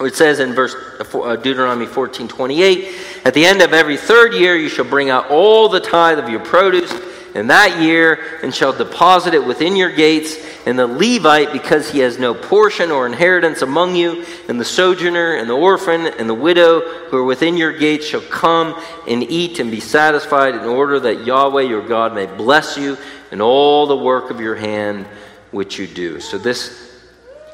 [0.00, 2.94] It says in verse uh, Deuteronomy 14, 28,
[3.24, 6.28] at the end of every third year you shall bring out all the tithe of
[6.28, 6.92] your produce
[7.34, 10.36] in that year and shall deposit it within your gates.
[10.66, 15.36] And the Levite, because he has no portion or inheritance among you, and the sojourner,
[15.36, 19.60] and the orphan, and the widow who are within your gates shall come and eat
[19.60, 22.98] and be satisfied in order that Yahweh your God may bless you
[23.32, 25.06] in all the work of your hand
[25.50, 26.20] which you do.
[26.20, 27.00] So this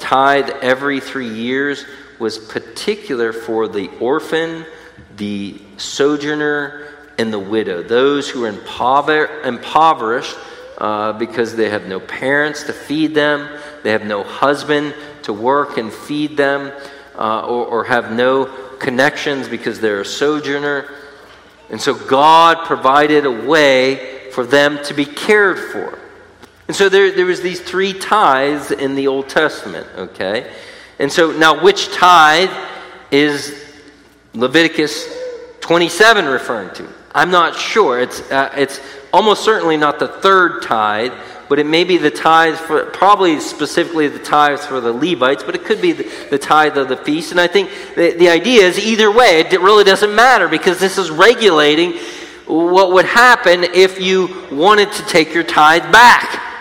[0.00, 1.84] tithe every three years
[2.18, 4.64] was particular for the orphan,
[5.16, 6.88] the sojourner,
[7.18, 10.36] and the widow, those who are impover- impoverished
[10.78, 13.48] uh, because they have no parents to feed them,
[13.82, 16.72] they have no husband to work and feed them,
[17.16, 18.46] uh, or, or have no
[18.78, 20.88] connections because they're a sojourner.
[21.70, 25.98] And so God provided a way for them to be cared for.
[26.66, 30.50] And so there, there was these three tithes in the Old Testament, okay?
[30.98, 32.50] And so now which tithe
[33.10, 33.62] is
[34.32, 35.08] Leviticus
[35.60, 36.88] 27 referring to?
[37.14, 38.00] I'm not sure.
[38.00, 38.80] It's, uh, it's
[39.12, 41.12] almost certainly not the third tithe,
[41.48, 45.54] but it may be the tithe for, probably specifically the tithes for the Levites, but
[45.54, 47.30] it could be the, the tithe of the feast.
[47.30, 50.96] And I think the, the idea is either way, it really doesn't matter because this
[50.98, 51.92] is regulating
[52.46, 56.53] what would happen if you wanted to take your tithe back.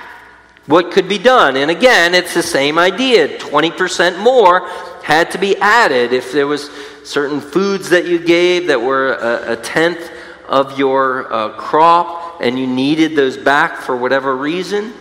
[0.65, 1.57] What could be done?
[1.57, 3.37] And again, it's the same idea.
[3.37, 4.67] 20% more
[5.03, 6.69] had to be added if there was
[7.03, 10.09] certain foods that you gave that were a, a tenth
[10.47, 14.93] of your uh, crop and you needed those back for whatever reason,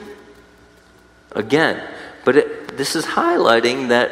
[1.33, 1.83] again,
[2.25, 4.11] but it, this is highlighting that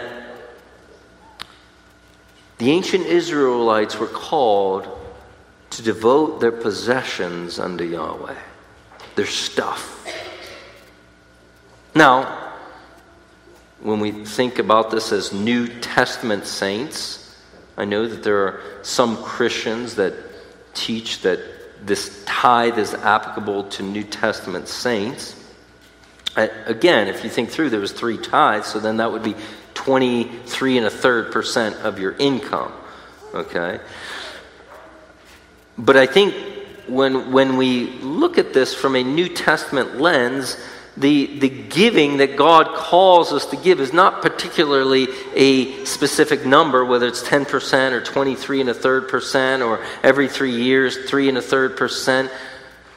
[2.58, 4.86] the ancient Israelites were called
[5.70, 8.36] to devote their possessions unto Yahweh,
[9.14, 9.99] their stuff.
[12.00, 12.54] Now,
[13.82, 17.38] when we think about this as New Testament saints,
[17.76, 20.14] I know that there are some Christians that
[20.72, 21.40] teach that
[21.86, 25.36] this tithe is applicable to New Testament saints.
[26.36, 29.34] Again, if you think through, there was three tithes, so then that would be
[29.74, 32.72] 23 and a third percent of your income.
[33.34, 33.78] Okay?
[35.76, 36.34] But I think
[36.88, 40.56] when, when we look at this from a New Testament lens,
[40.96, 46.84] the, the giving that God calls us to give is not particularly a specific number,
[46.84, 51.38] whether it's 10% or 23 and a third percent or every three years, three and
[51.38, 52.30] a third percent.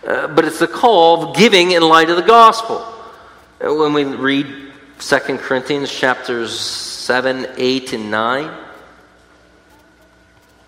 [0.06, 2.78] Uh, but it's the call of giving in light of the gospel.
[3.64, 4.48] Uh, when we read
[5.00, 8.64] 2 Corinthians chapters 7, 8, and 9,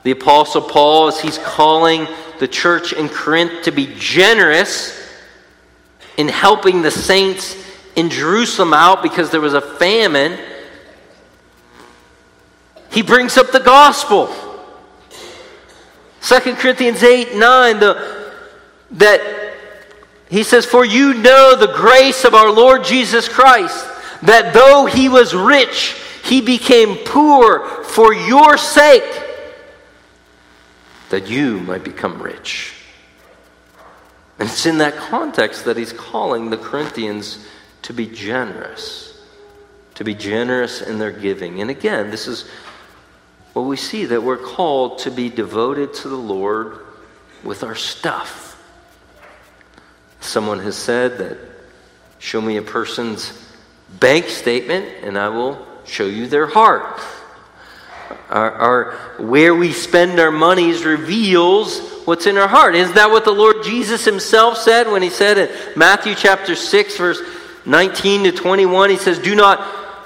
[0.04, 2.08] the Apostle Paul, as he's calling
[2.40, 5.05] the church in Corinth to be generous,
[6.18, 7.56] in helping the saints
[7.96, 10.38] in Jerusalem out because there was a famine,
[12.92, 14.34] he brings up the gospel.
[16.22, 18.34] 2 Corinthians 8 9, the,
[18.92, 19.54] that
[20.30, 23.86] he says, For you know the grace of our Lord Jesus Christ,
[24.24, 29.24] that though he was rich, he became poor for your sake,
[31.10, 32.75] that you might become rich.
[34.40, 37.46] And it's in that context that he's calling the Corinthians
[37.84, 39.22] to be generous,
[39.96, 41.62] to be generous in their giving.
[41.62, 42.50] And again, this is
[43.54, 46.80] Well, we see that we're called to be devoted to the Lord
[47.44, 48.62] with our stuff.
[50.20, 51.38] Someone has said that
[52.20, 53.32] show me a person's
[54.00, 57.00] bank statement and I will show you their heart.
[58.30, 62.76] Our, our, where we spend our monies reveals what's in our heart.
[62.76, 66.98] Isn't that what the Lord Jesus himself said when he said in Matthew chapter 6,
[66.98, 67.22] verse
[67.66, 68.90] 19 to 21?
[68.90, 69.60] He says, Do not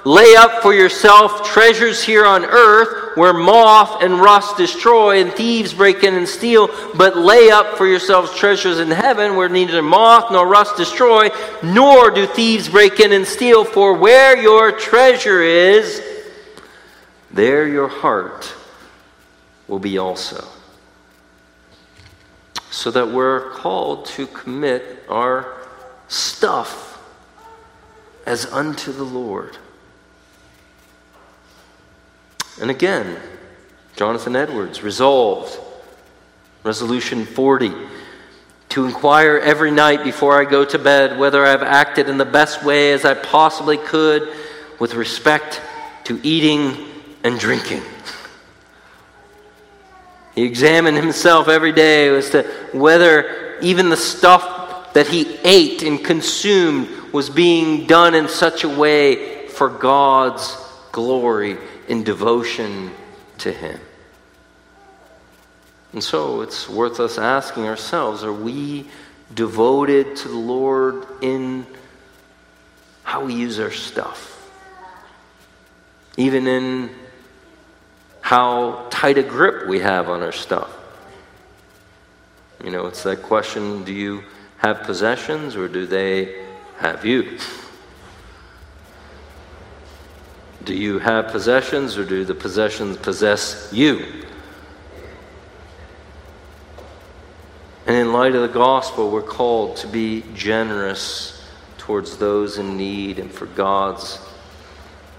[0.04, 5.74] Lay up for yourself treasures here on earth where moth and rust destroy and thieves
[5.74, 10.32] break in and steal, but lay up for yourselves treasures in heaven where neither moth
[10.32, 11.28] nor rust destroy,
[11.62, 13.62] nor do thieves break in and steal.
[13.62, 16.00] For where your treasure is,
[17.32, 18.54] there your heart
[19.68, 20.46] will be also.
[22.70, 25.56] So that we're called to commit our
[26.08, 27.02] stuff
[28.26, 29.56] as unto the Lord.
[32.60, 33.16] And again,
[33.96, 35.58] Jonathan Edwards resolved,
[36.62, 37.72] resolution 40,
[38.70, 42.64] to inquire every night before I go to bed whether I've acted in the best
[42.64, 44.32] way as I possibly could
[44.78, 45.60] with respect
[46.04, 46.89] to eating
[47.24, 47.82] and drinking.
[50.34, 52.42] He examined himself every day as to
[52.72, 58.68] whether even the stuff that he ate and consumed was being done in such a
[58.68, 60.56] way for God's
[60.92, 61.58] glory
[61.88, 62.90] in devotion
[63.38, 63.80] to Him.
[65.92, 68.88] And so it's worth us asking ourselves are we
[69.34, 71.66] devoted to the Lord in
[73.02, 74.36] how we use our stuff?
[76.16, 76.90] Even in
[78.20, 80.70] how tight a grip we have on our stuff.
[82.62, 84.22] You know, it's that question do you
[84.58, 86.44] have possessions or do they
[86.78, 87.38] have you?
[90.64, 94.04] Do you have possessions or do the possessions possess you?
[97.86, 101.42] And in light of the gospel, we're called to be generous
[101.78, 104.18] towards those in need and for God's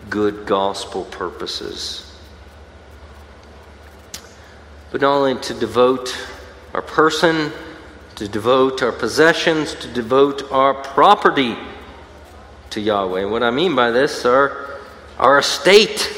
[0.09, 2.10] good gospel purposes.
[4.91, 6.15] But not only to devote
[6.73, 7.51] our person,
[8.15, 11.57] to devote our possessions, to devote our property
[12.71, 13.25] to Yahweh.
[13.25, 14.79] What I mean by this are
[15.17, 16.17] our estate.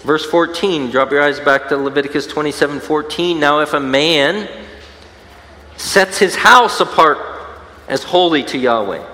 [0.00, 3.38] Verse 14, drop your eyes back to Leviticus 27 14.
[3.38, 4.48] Now, if a man
[5.76, 7.18] sets his house apart
[7.86, 9.04] as holy to Yahweh,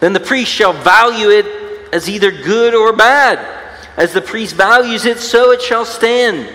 [0.00, 1.46] then the priest shall value it
[1.92, 3.54] as either good or bad.
[3.96, 6.54] As the priest values it, so it shall stand.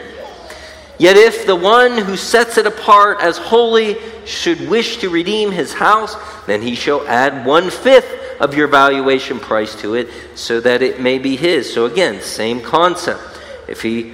[1.01, 5.73] Yet if the one who sets it apart as holy should wish to redeem his
[5.73, 10.83] house, then he shall add one fifth of your valuation price to it so that
[10.83, 11.73] it may be his.
[11.73, 13.19] So again, same concept.
[13.67, 14.13] If he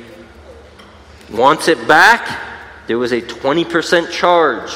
[1.29, 2.25] wants it back,
[2.87, 4.71] there was a 20% charge.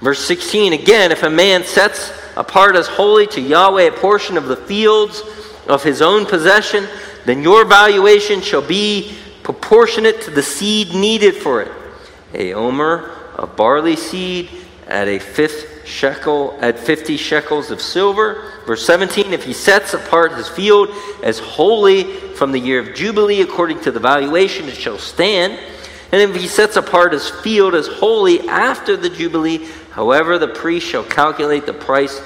[0.00, 4.48] Verse 16 again, if a man sets apart as holy to Yahweh a portion of
[4.48, 5.22] the fields
[5.68, 6.88] of his own possession,
[7.26, 9.16] then your valuation shall be
[9.48, 11.72] proportionate to the seed needed for it.
[12.34, 14.50] A omer of barley seed
[14.86, 20.32] at a fifth shekel, at 50 shekels of silver Verse 17 If he sets apart
[20.32, 20.90] his field
[21.22, 25.58] as holy from the year of Jubilee, according to the valuation, it shall stand.
[26.12, 30.86] And if he sets apart his field as holy after the Jubilee, however, the priest
[30.86, 32.20] shall calculate the price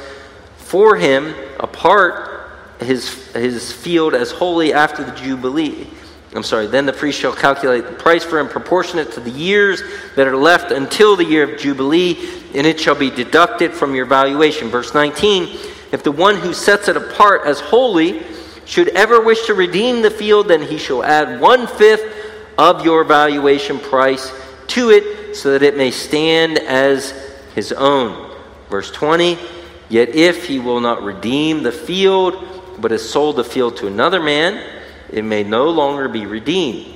[0.56, 2.50] for him apart
[2.80, 5.86] his, his field as holy after the Jubilee.
[6.34, 9.82] I'm sorry, then the priest shall calculate the price for him proportionate to the years
[10.16, 12.16] that are left until the year of Jubilee,
[12.54, 14.68] and it shall be deducted from your valuation.
[14.68, 15.58] Verse 19
[15.92, 18.22] if the one who sets it apart as holy
[18.64, 22.16] should ever wish to redeem the field, then he shall add one fifth
[22.56, 24.32] of your valuation price
[24.68, 27.10] to it, so that it may stand as
[27.54, 28.34] his own.
[28.70, 29.38] Verse 20
[29.90, 32.42] Yet if he will not redeem the field,
[32.78, 34.81] but has sold the field to another man,
[35.12, 36.94] it may no longer be redeemed.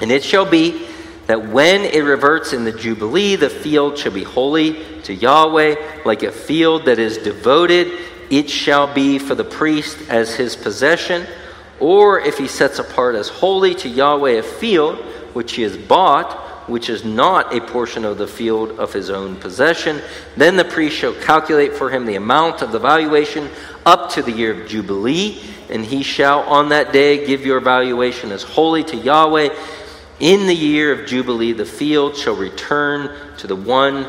[0.00, 0.86] And it shall be
[1.26, 6.22] that when it reverts in the Jubilee, the field shall be holy to Yahweh, like
[6.22, 7.88] a field that is devoted,
[8.30, 11.26] it shall be for the priest as his possession.
[11.80, 14.98] Or if he sets apart as holy to Yahweh a field
[15.34, 19.36] which he has bought, which is not a portion of the field of his own
[19.36, 20.00] possession,
[20.36, 23.48] then the priest shall calculate for him the amount of the valuation
[23.88, 28.30] up to the year of Jubilee, and he shall on that day give your valuation
[28.30, 29.48] as holy to Yahweh
[30.20, 34.08] in the year of Jubilee, the field shall return to the one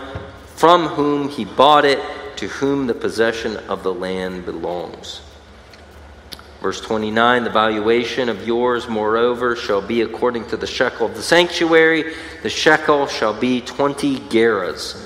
[0.56, 2.00] from whom he bought it,
[2.38, 5.22] to whom the possession of the land belongs.
[6.62, 11.22] Verse 29 The valuation of yours, moreover, shall be according to the shekel of the
[11.22, 12.16] sanctuary.
[12.42, 15.06] The shekel shall be 20 gerahs.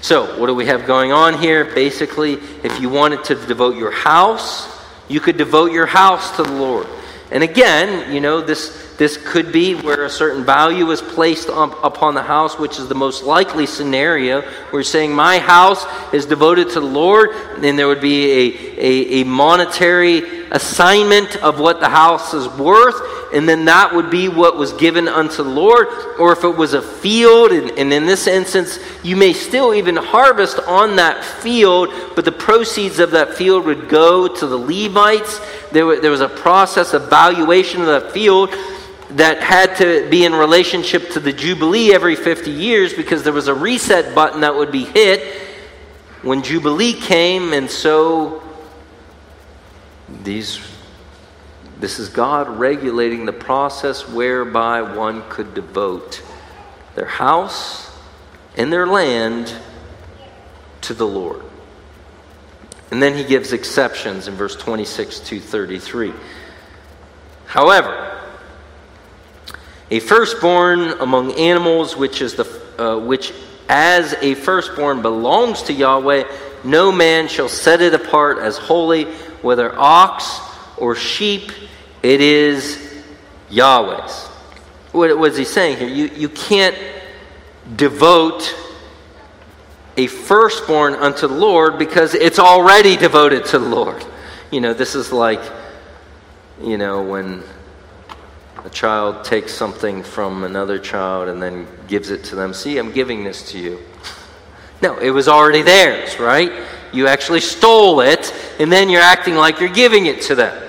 [0.00, 1.64] So, what do we have going on here?
[1.64, 4.68] Basically, if you wanted to devote your house,
[5.08, 6.86] you could devote your house to the Lord.
[7.30, 12.14] And again, you know, this this could be where a certain value is placed upon
[12.14, 14.42] the house, which is the most likely scenario.
[14.72, 17.30] We're saying, My house is devoted to the Lord,
[17.62, 23.00] and there would be a, a, a monetary assignment of what the house is worth,
[23.32, 25.88] and then that would be what was given unto the Lord.
[26.18, 29.96] Or if it was a field, and, and in this instance, you may still even
[29.96, 35.40] harvest on that field, but the proceeds of that field would go to the Levites.
[35.72, 38.54] There, there was a process of valuation of that field
[39.10, 43.48] that had to be in relationship to the Jubilee every 50 years because there was
[43.48, 45.42] a reset button that would be hit
[46.22, 48.42] when Jubilee came, and so
[50.24, 50.60] these
[51.80, 56.22] this is God regulating the process whereby one could devote
[56.96, 57.96] their house
[58.56, 59.54] and their land
[60.82, 61.42] to the Lord.
[62.90, 66.12] And then he gives exceptions in verse 26 to 33.
[67.46, 68.20] However,
[69.90, 73.32] a firstborn among animals, which is the uh, which
[73.68, 76.24] as a firstborn belongs to Yahweh,
[76.64, 79.04] no man shall set it apart as holy,
[79.42, 80.40] whether ox
[80.80, 81.52] or sheep,
[82.02, 83.02] it is
[83.50, 84.26] Yahweh's.
[84.92, 85.88] What was he saying here?
[85.88, 86.76] You, you can't
[87.76, 88.54] devote
[89.96, 94.04] a firstborn unto the Lord because it's already devoted to the Lord.
[94.50, 95.40] You know, this is like,
[96.62, 97.42] you know, when
[98.64, 102.54] a child takes something from another child and then gives it to them.
[102.54, 103.78] See, I'm giving this to you.
[104.82, 106.52] No, it was already theirs, right?
[106.92, 110.67] You actually stole it, and then you're acting like you're giving it to them.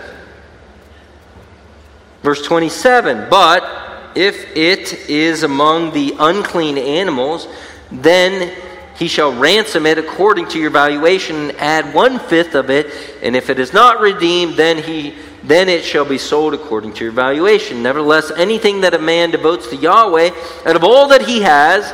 [2.22, 3.63] Verse 27 But
[4.15, 7.47] if it is among the unclean animals,
[7.91, 8.55] then
[8.97, 12.88] he shall ransom it according to your valuation and add one fifth of it.
[13.24, 17.05] And if it is not redeemed, then he then it shall be sold according to
[17.05, 17.82] your valuation.
[17.82, 20.32] Nevertheless, anything that a man devotes to Yahweh,
[20.65, 21.93] out of all that he has,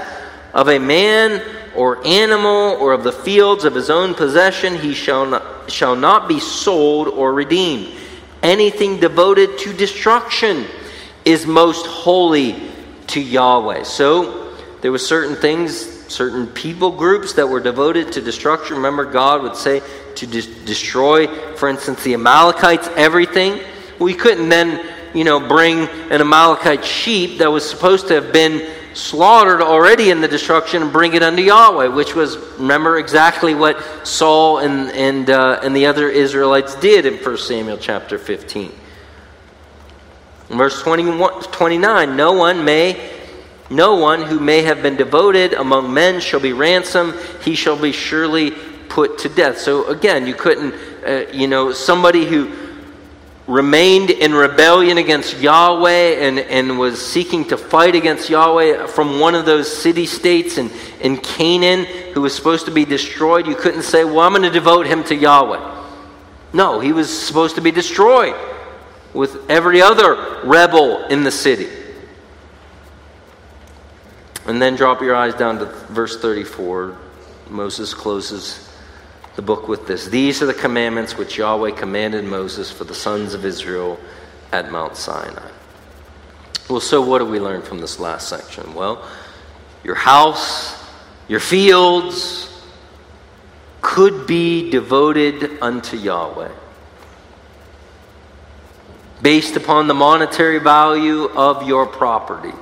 [0.51, 1.43] of a man
[1.75, 6.27] or animal or of the fields of his own possession, he shall not, shall not
[6.27, 7.93] be sold or redeemed.
[8.45, 10.67] Anything devoted to destruction
[11.25, 12.55] is most holy
[13.07, 13.81] to Yahweh.
[13.81, 15.73] So there were certain things,
[16.13, 18.75] certain people groups that were devoted to destruction.
[18.75, 19.81] Remember, God would say,
[20.17, 21.25] to de- destroy,
[21.55, 23.61] for instance, the Amalekites, everything.
[23.97, 25.79] We couldn't then, you know, bring
[26.11, 30.91] an Amalekite sheep that was supposed to have been slaughtered already in the destruction and
[30.91, 33.77] bring it unto Yahweh, which was, remember, exactly what
[34.07, 38.71] Saul and, and, uh, and the other Israelites did in 1 Samuel chapter 15.
[40.49, 43.11] In verse 21, 29, no one may
[43.69, 47.15] no one who may have been devoted among men shall be ransomed.
[47.43, 48.51] He shall be surely
[48.89, 49.57] put to death.
[49.57, 52.64] So again, you couldn't, uh, you know, somebody who
[53.47, 59.35] remained in rebellion against Yahweh and, and was seeking to fight against Yahweh from one
[59.35, 63.83] of those city states in, in Canaan who was supposed to be destroyed, you couldn't
[63.83, 65.73] say, well, I'm going to devote him to Yahweh.
[66.53, 68.35] No, he was supposed to be destroyed
[69.13, 71.69] with every other rebel in the city.
[74.45, 76.97] And then drop your eyes down to verse 34.
[77.49, 78.74] Moses closes
[79.35, 83.33] the book with this These are the commandments which Yahweh commanded Moses for the sons
[83.33, 83.99] of Israel
[84.51, 85.51] at Mount Sinai.
[86.69, 88.73] Well, so what do we learn from this last section?
[88.73, 89.07] Well,
[89.83, 90.83] your house,
[91.27, 92.51] your fields
[93.81, 96.51] could be devoted unto Yahweh
[99.21, 102.53] based upon the monetary value of your property.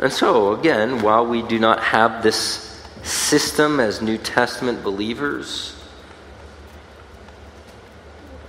[0.00, 2.71] And so, again, while we do not have this
[3.02, 5.76] system as New Testament believers.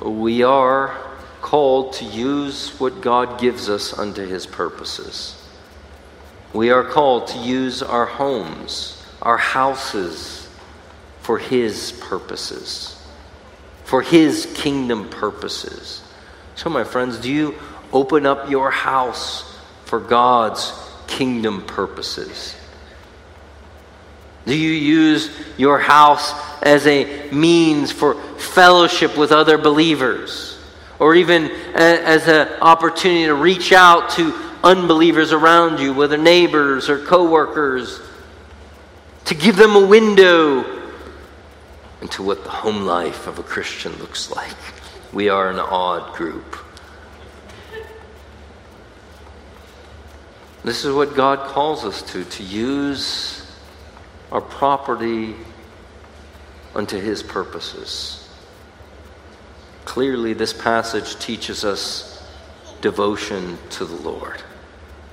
[0.01, 0.97] We are
[1.41, 5.39] called to use what God gives us unto his purposes.
[6.53, 10.47] We are called to use our homes, our houses,
[11.21, 13.01] for his purposes,
[13.85, 16.03] for his kingdom purposes.
[16.55, 17.55] So, my friends, do you
[17.91, 20.73] open up your house for God's
[21.07, 22.55] kingdom purposes?
[24.45, 30.59] Do you use your house as a means for fellowship with other believers?
[30.99, 34.33] Or even as an opportunity to reach out to
[34.63, 38.01] unbelievers around you, whether neighbors or coworkers,
[39.25, 40.81] to give them a window
[42.01, 44.55] into what the home life of a Christian looks like.
[45.13, 46.57] We are an odd group.
[50.63, 53.42] This is what God calls us to, to use
[54.33, 55.35] our property
[56.75, 58.27] unto His purposes.
[59.85, 62.27] Clearly, this passage teaches us
[62.81, 64.41] devotion to the Lord,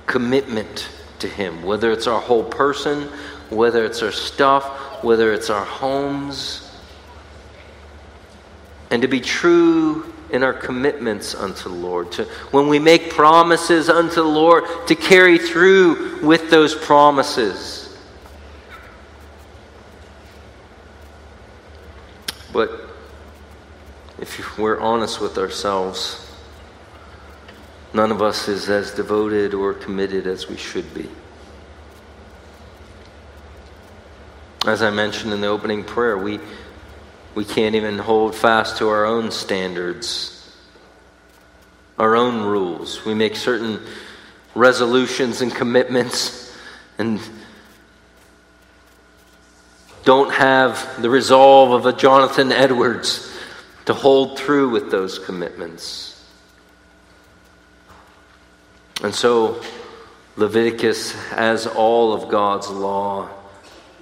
[0.07, 3.03] commitment to Him, whether it's our whole person,
[3.51, 6.67] whether it's our stuff, whether it's our homes.
[8.89, 13.87] And to be true in our commitments unto the Lord, to when we make promises
[13.87, 17.80] unto the Lord, to carry through with those promises.
[22.53, 22.71] But
[24.19, 26.29] if we're honest with ourselves,
[27.93, 31.09] none of us is as devoted or committed as we should be.
[34.65, 36.39] As I mentioned in the opening prayer, we
[37.33, 40.53] we can't even hold fast to our own standards,
[41.97, 43.05] our own rules.
[43.05, 43.79] We make certain
[44.53, 46.53] resolutions and commitments
[46.97, 47.21] and
[50.03, 53.31] don't have the resolve of a Jonathan Edwards
[53.85, 56.07] to hold through with those commitments.
[59.03, 59.61] And so,
[60.35, 63.29] Leviticus, as all of God's law,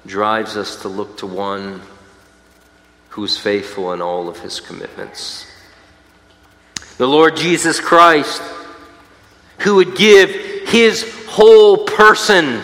[0.05, 1.81] drives us to look to one
[3.09, 5.45] who is faithful in all of his commitments.
[6.97, 8.41] The Lord Jesus Christ,
[9.59, 10.29] who would give
[10.67, 12.61] his whole person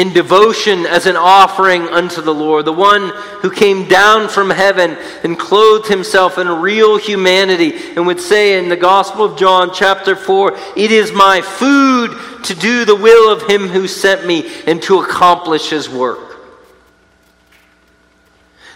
[0.00, 3.10] in devotion as an offering unto the Lord, the one
[3.42, 8.70] who came down from heaven and clothed himself in real humanity and would say in
[8.70, 13.42] the Gospel of John, chapter 4, It is my food to do the will of
[13.42, 16.29] him who sent me and to accomplish his work.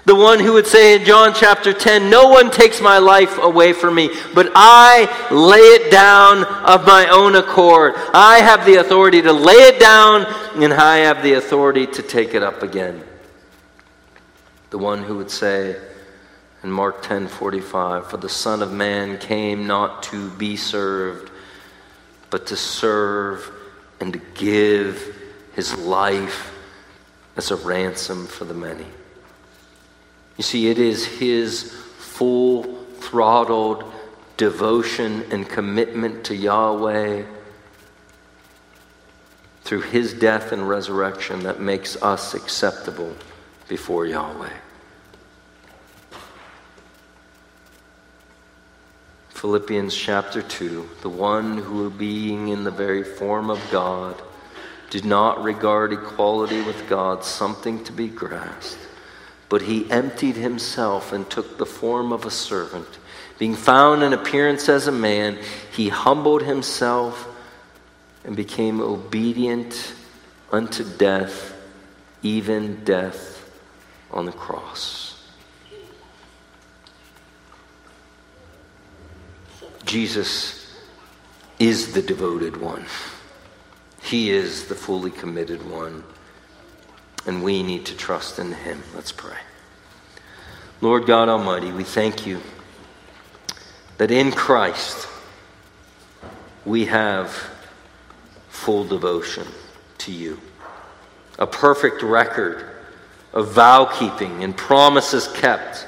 [0.07, 3.73] The one who would say in John chapter 10, No one takes my life away
[3.73, 7.95] from me, but I lay it down of my own accord.
[8.13, 10.27] I have the authority to lay it down,
[10.57, 13.03] and I have the authority to take it up again.
[14.69, 15.77] The one who would say
[16.63, 21.31] in Mark 10 45, For the Son of Man came not to be served,
[22.29, 23.51] but to serve
[24.01, 25.17] and to give
[25.55, 26.53] his life
[27.39, 28.87] as a ransom for the many.
[30.37, 32.65] You see, it is his full
[32.99, 33.85] throttled
[34.37, 37.25] devotion and commitment to Yahweh
[39.63, 43.15] through his death and resurrection that makes us acceptable
[43.69, 44.53] before Yahweh.
[49.29, 54.21] Philippians chapter 2 the one who, being in the very form of God,
[54.91, 58.79] did not regard equality with God something to be grasped
[59.49, 62.89] but he emptied himself and took the form of a servant.
[63.39, 65.39] Being found in appearance as a man,
[65.73, 67.29] he humbled himself
[68.25, 69.95] and became obedient
[70.51, 71.55] unto death,
[72.23, 73.51] even death
[74.11, 75.11] on the cross.
[79.85, 80.81] Jesus
[81.59, 82.87] is the devoted one.
[84.03, 86.05] He is the fully committed one
[87.27, 88.83] and we need to trust in Him.
[88.95, 89.37] Let's pray.
[90.81, 92.41] Lord God Almighty, we thank you
[93.99, 95.09] that in Christ
[96.65, 97.31] we have
[98.49, 99.47] full devotion
[99.99, 100.41] to you,
[101.39, 102.67] a perfect record
[103.33, 105.87] of vow keeping and promises kept.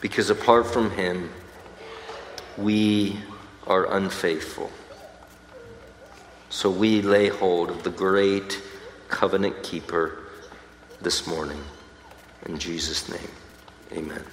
[0.00, 1.30] Because apart from Him,
[2.56, 3.18] we
[3.66, 4.70] are unfaithful.
[6.56, 8.62] So we lay hold of the great
[9.08, 10.20] covenant keeper
[11.02, 11.62] this morning.
[12.46, 13.28] In Jesus' name,
[13.92, 14.24] amen.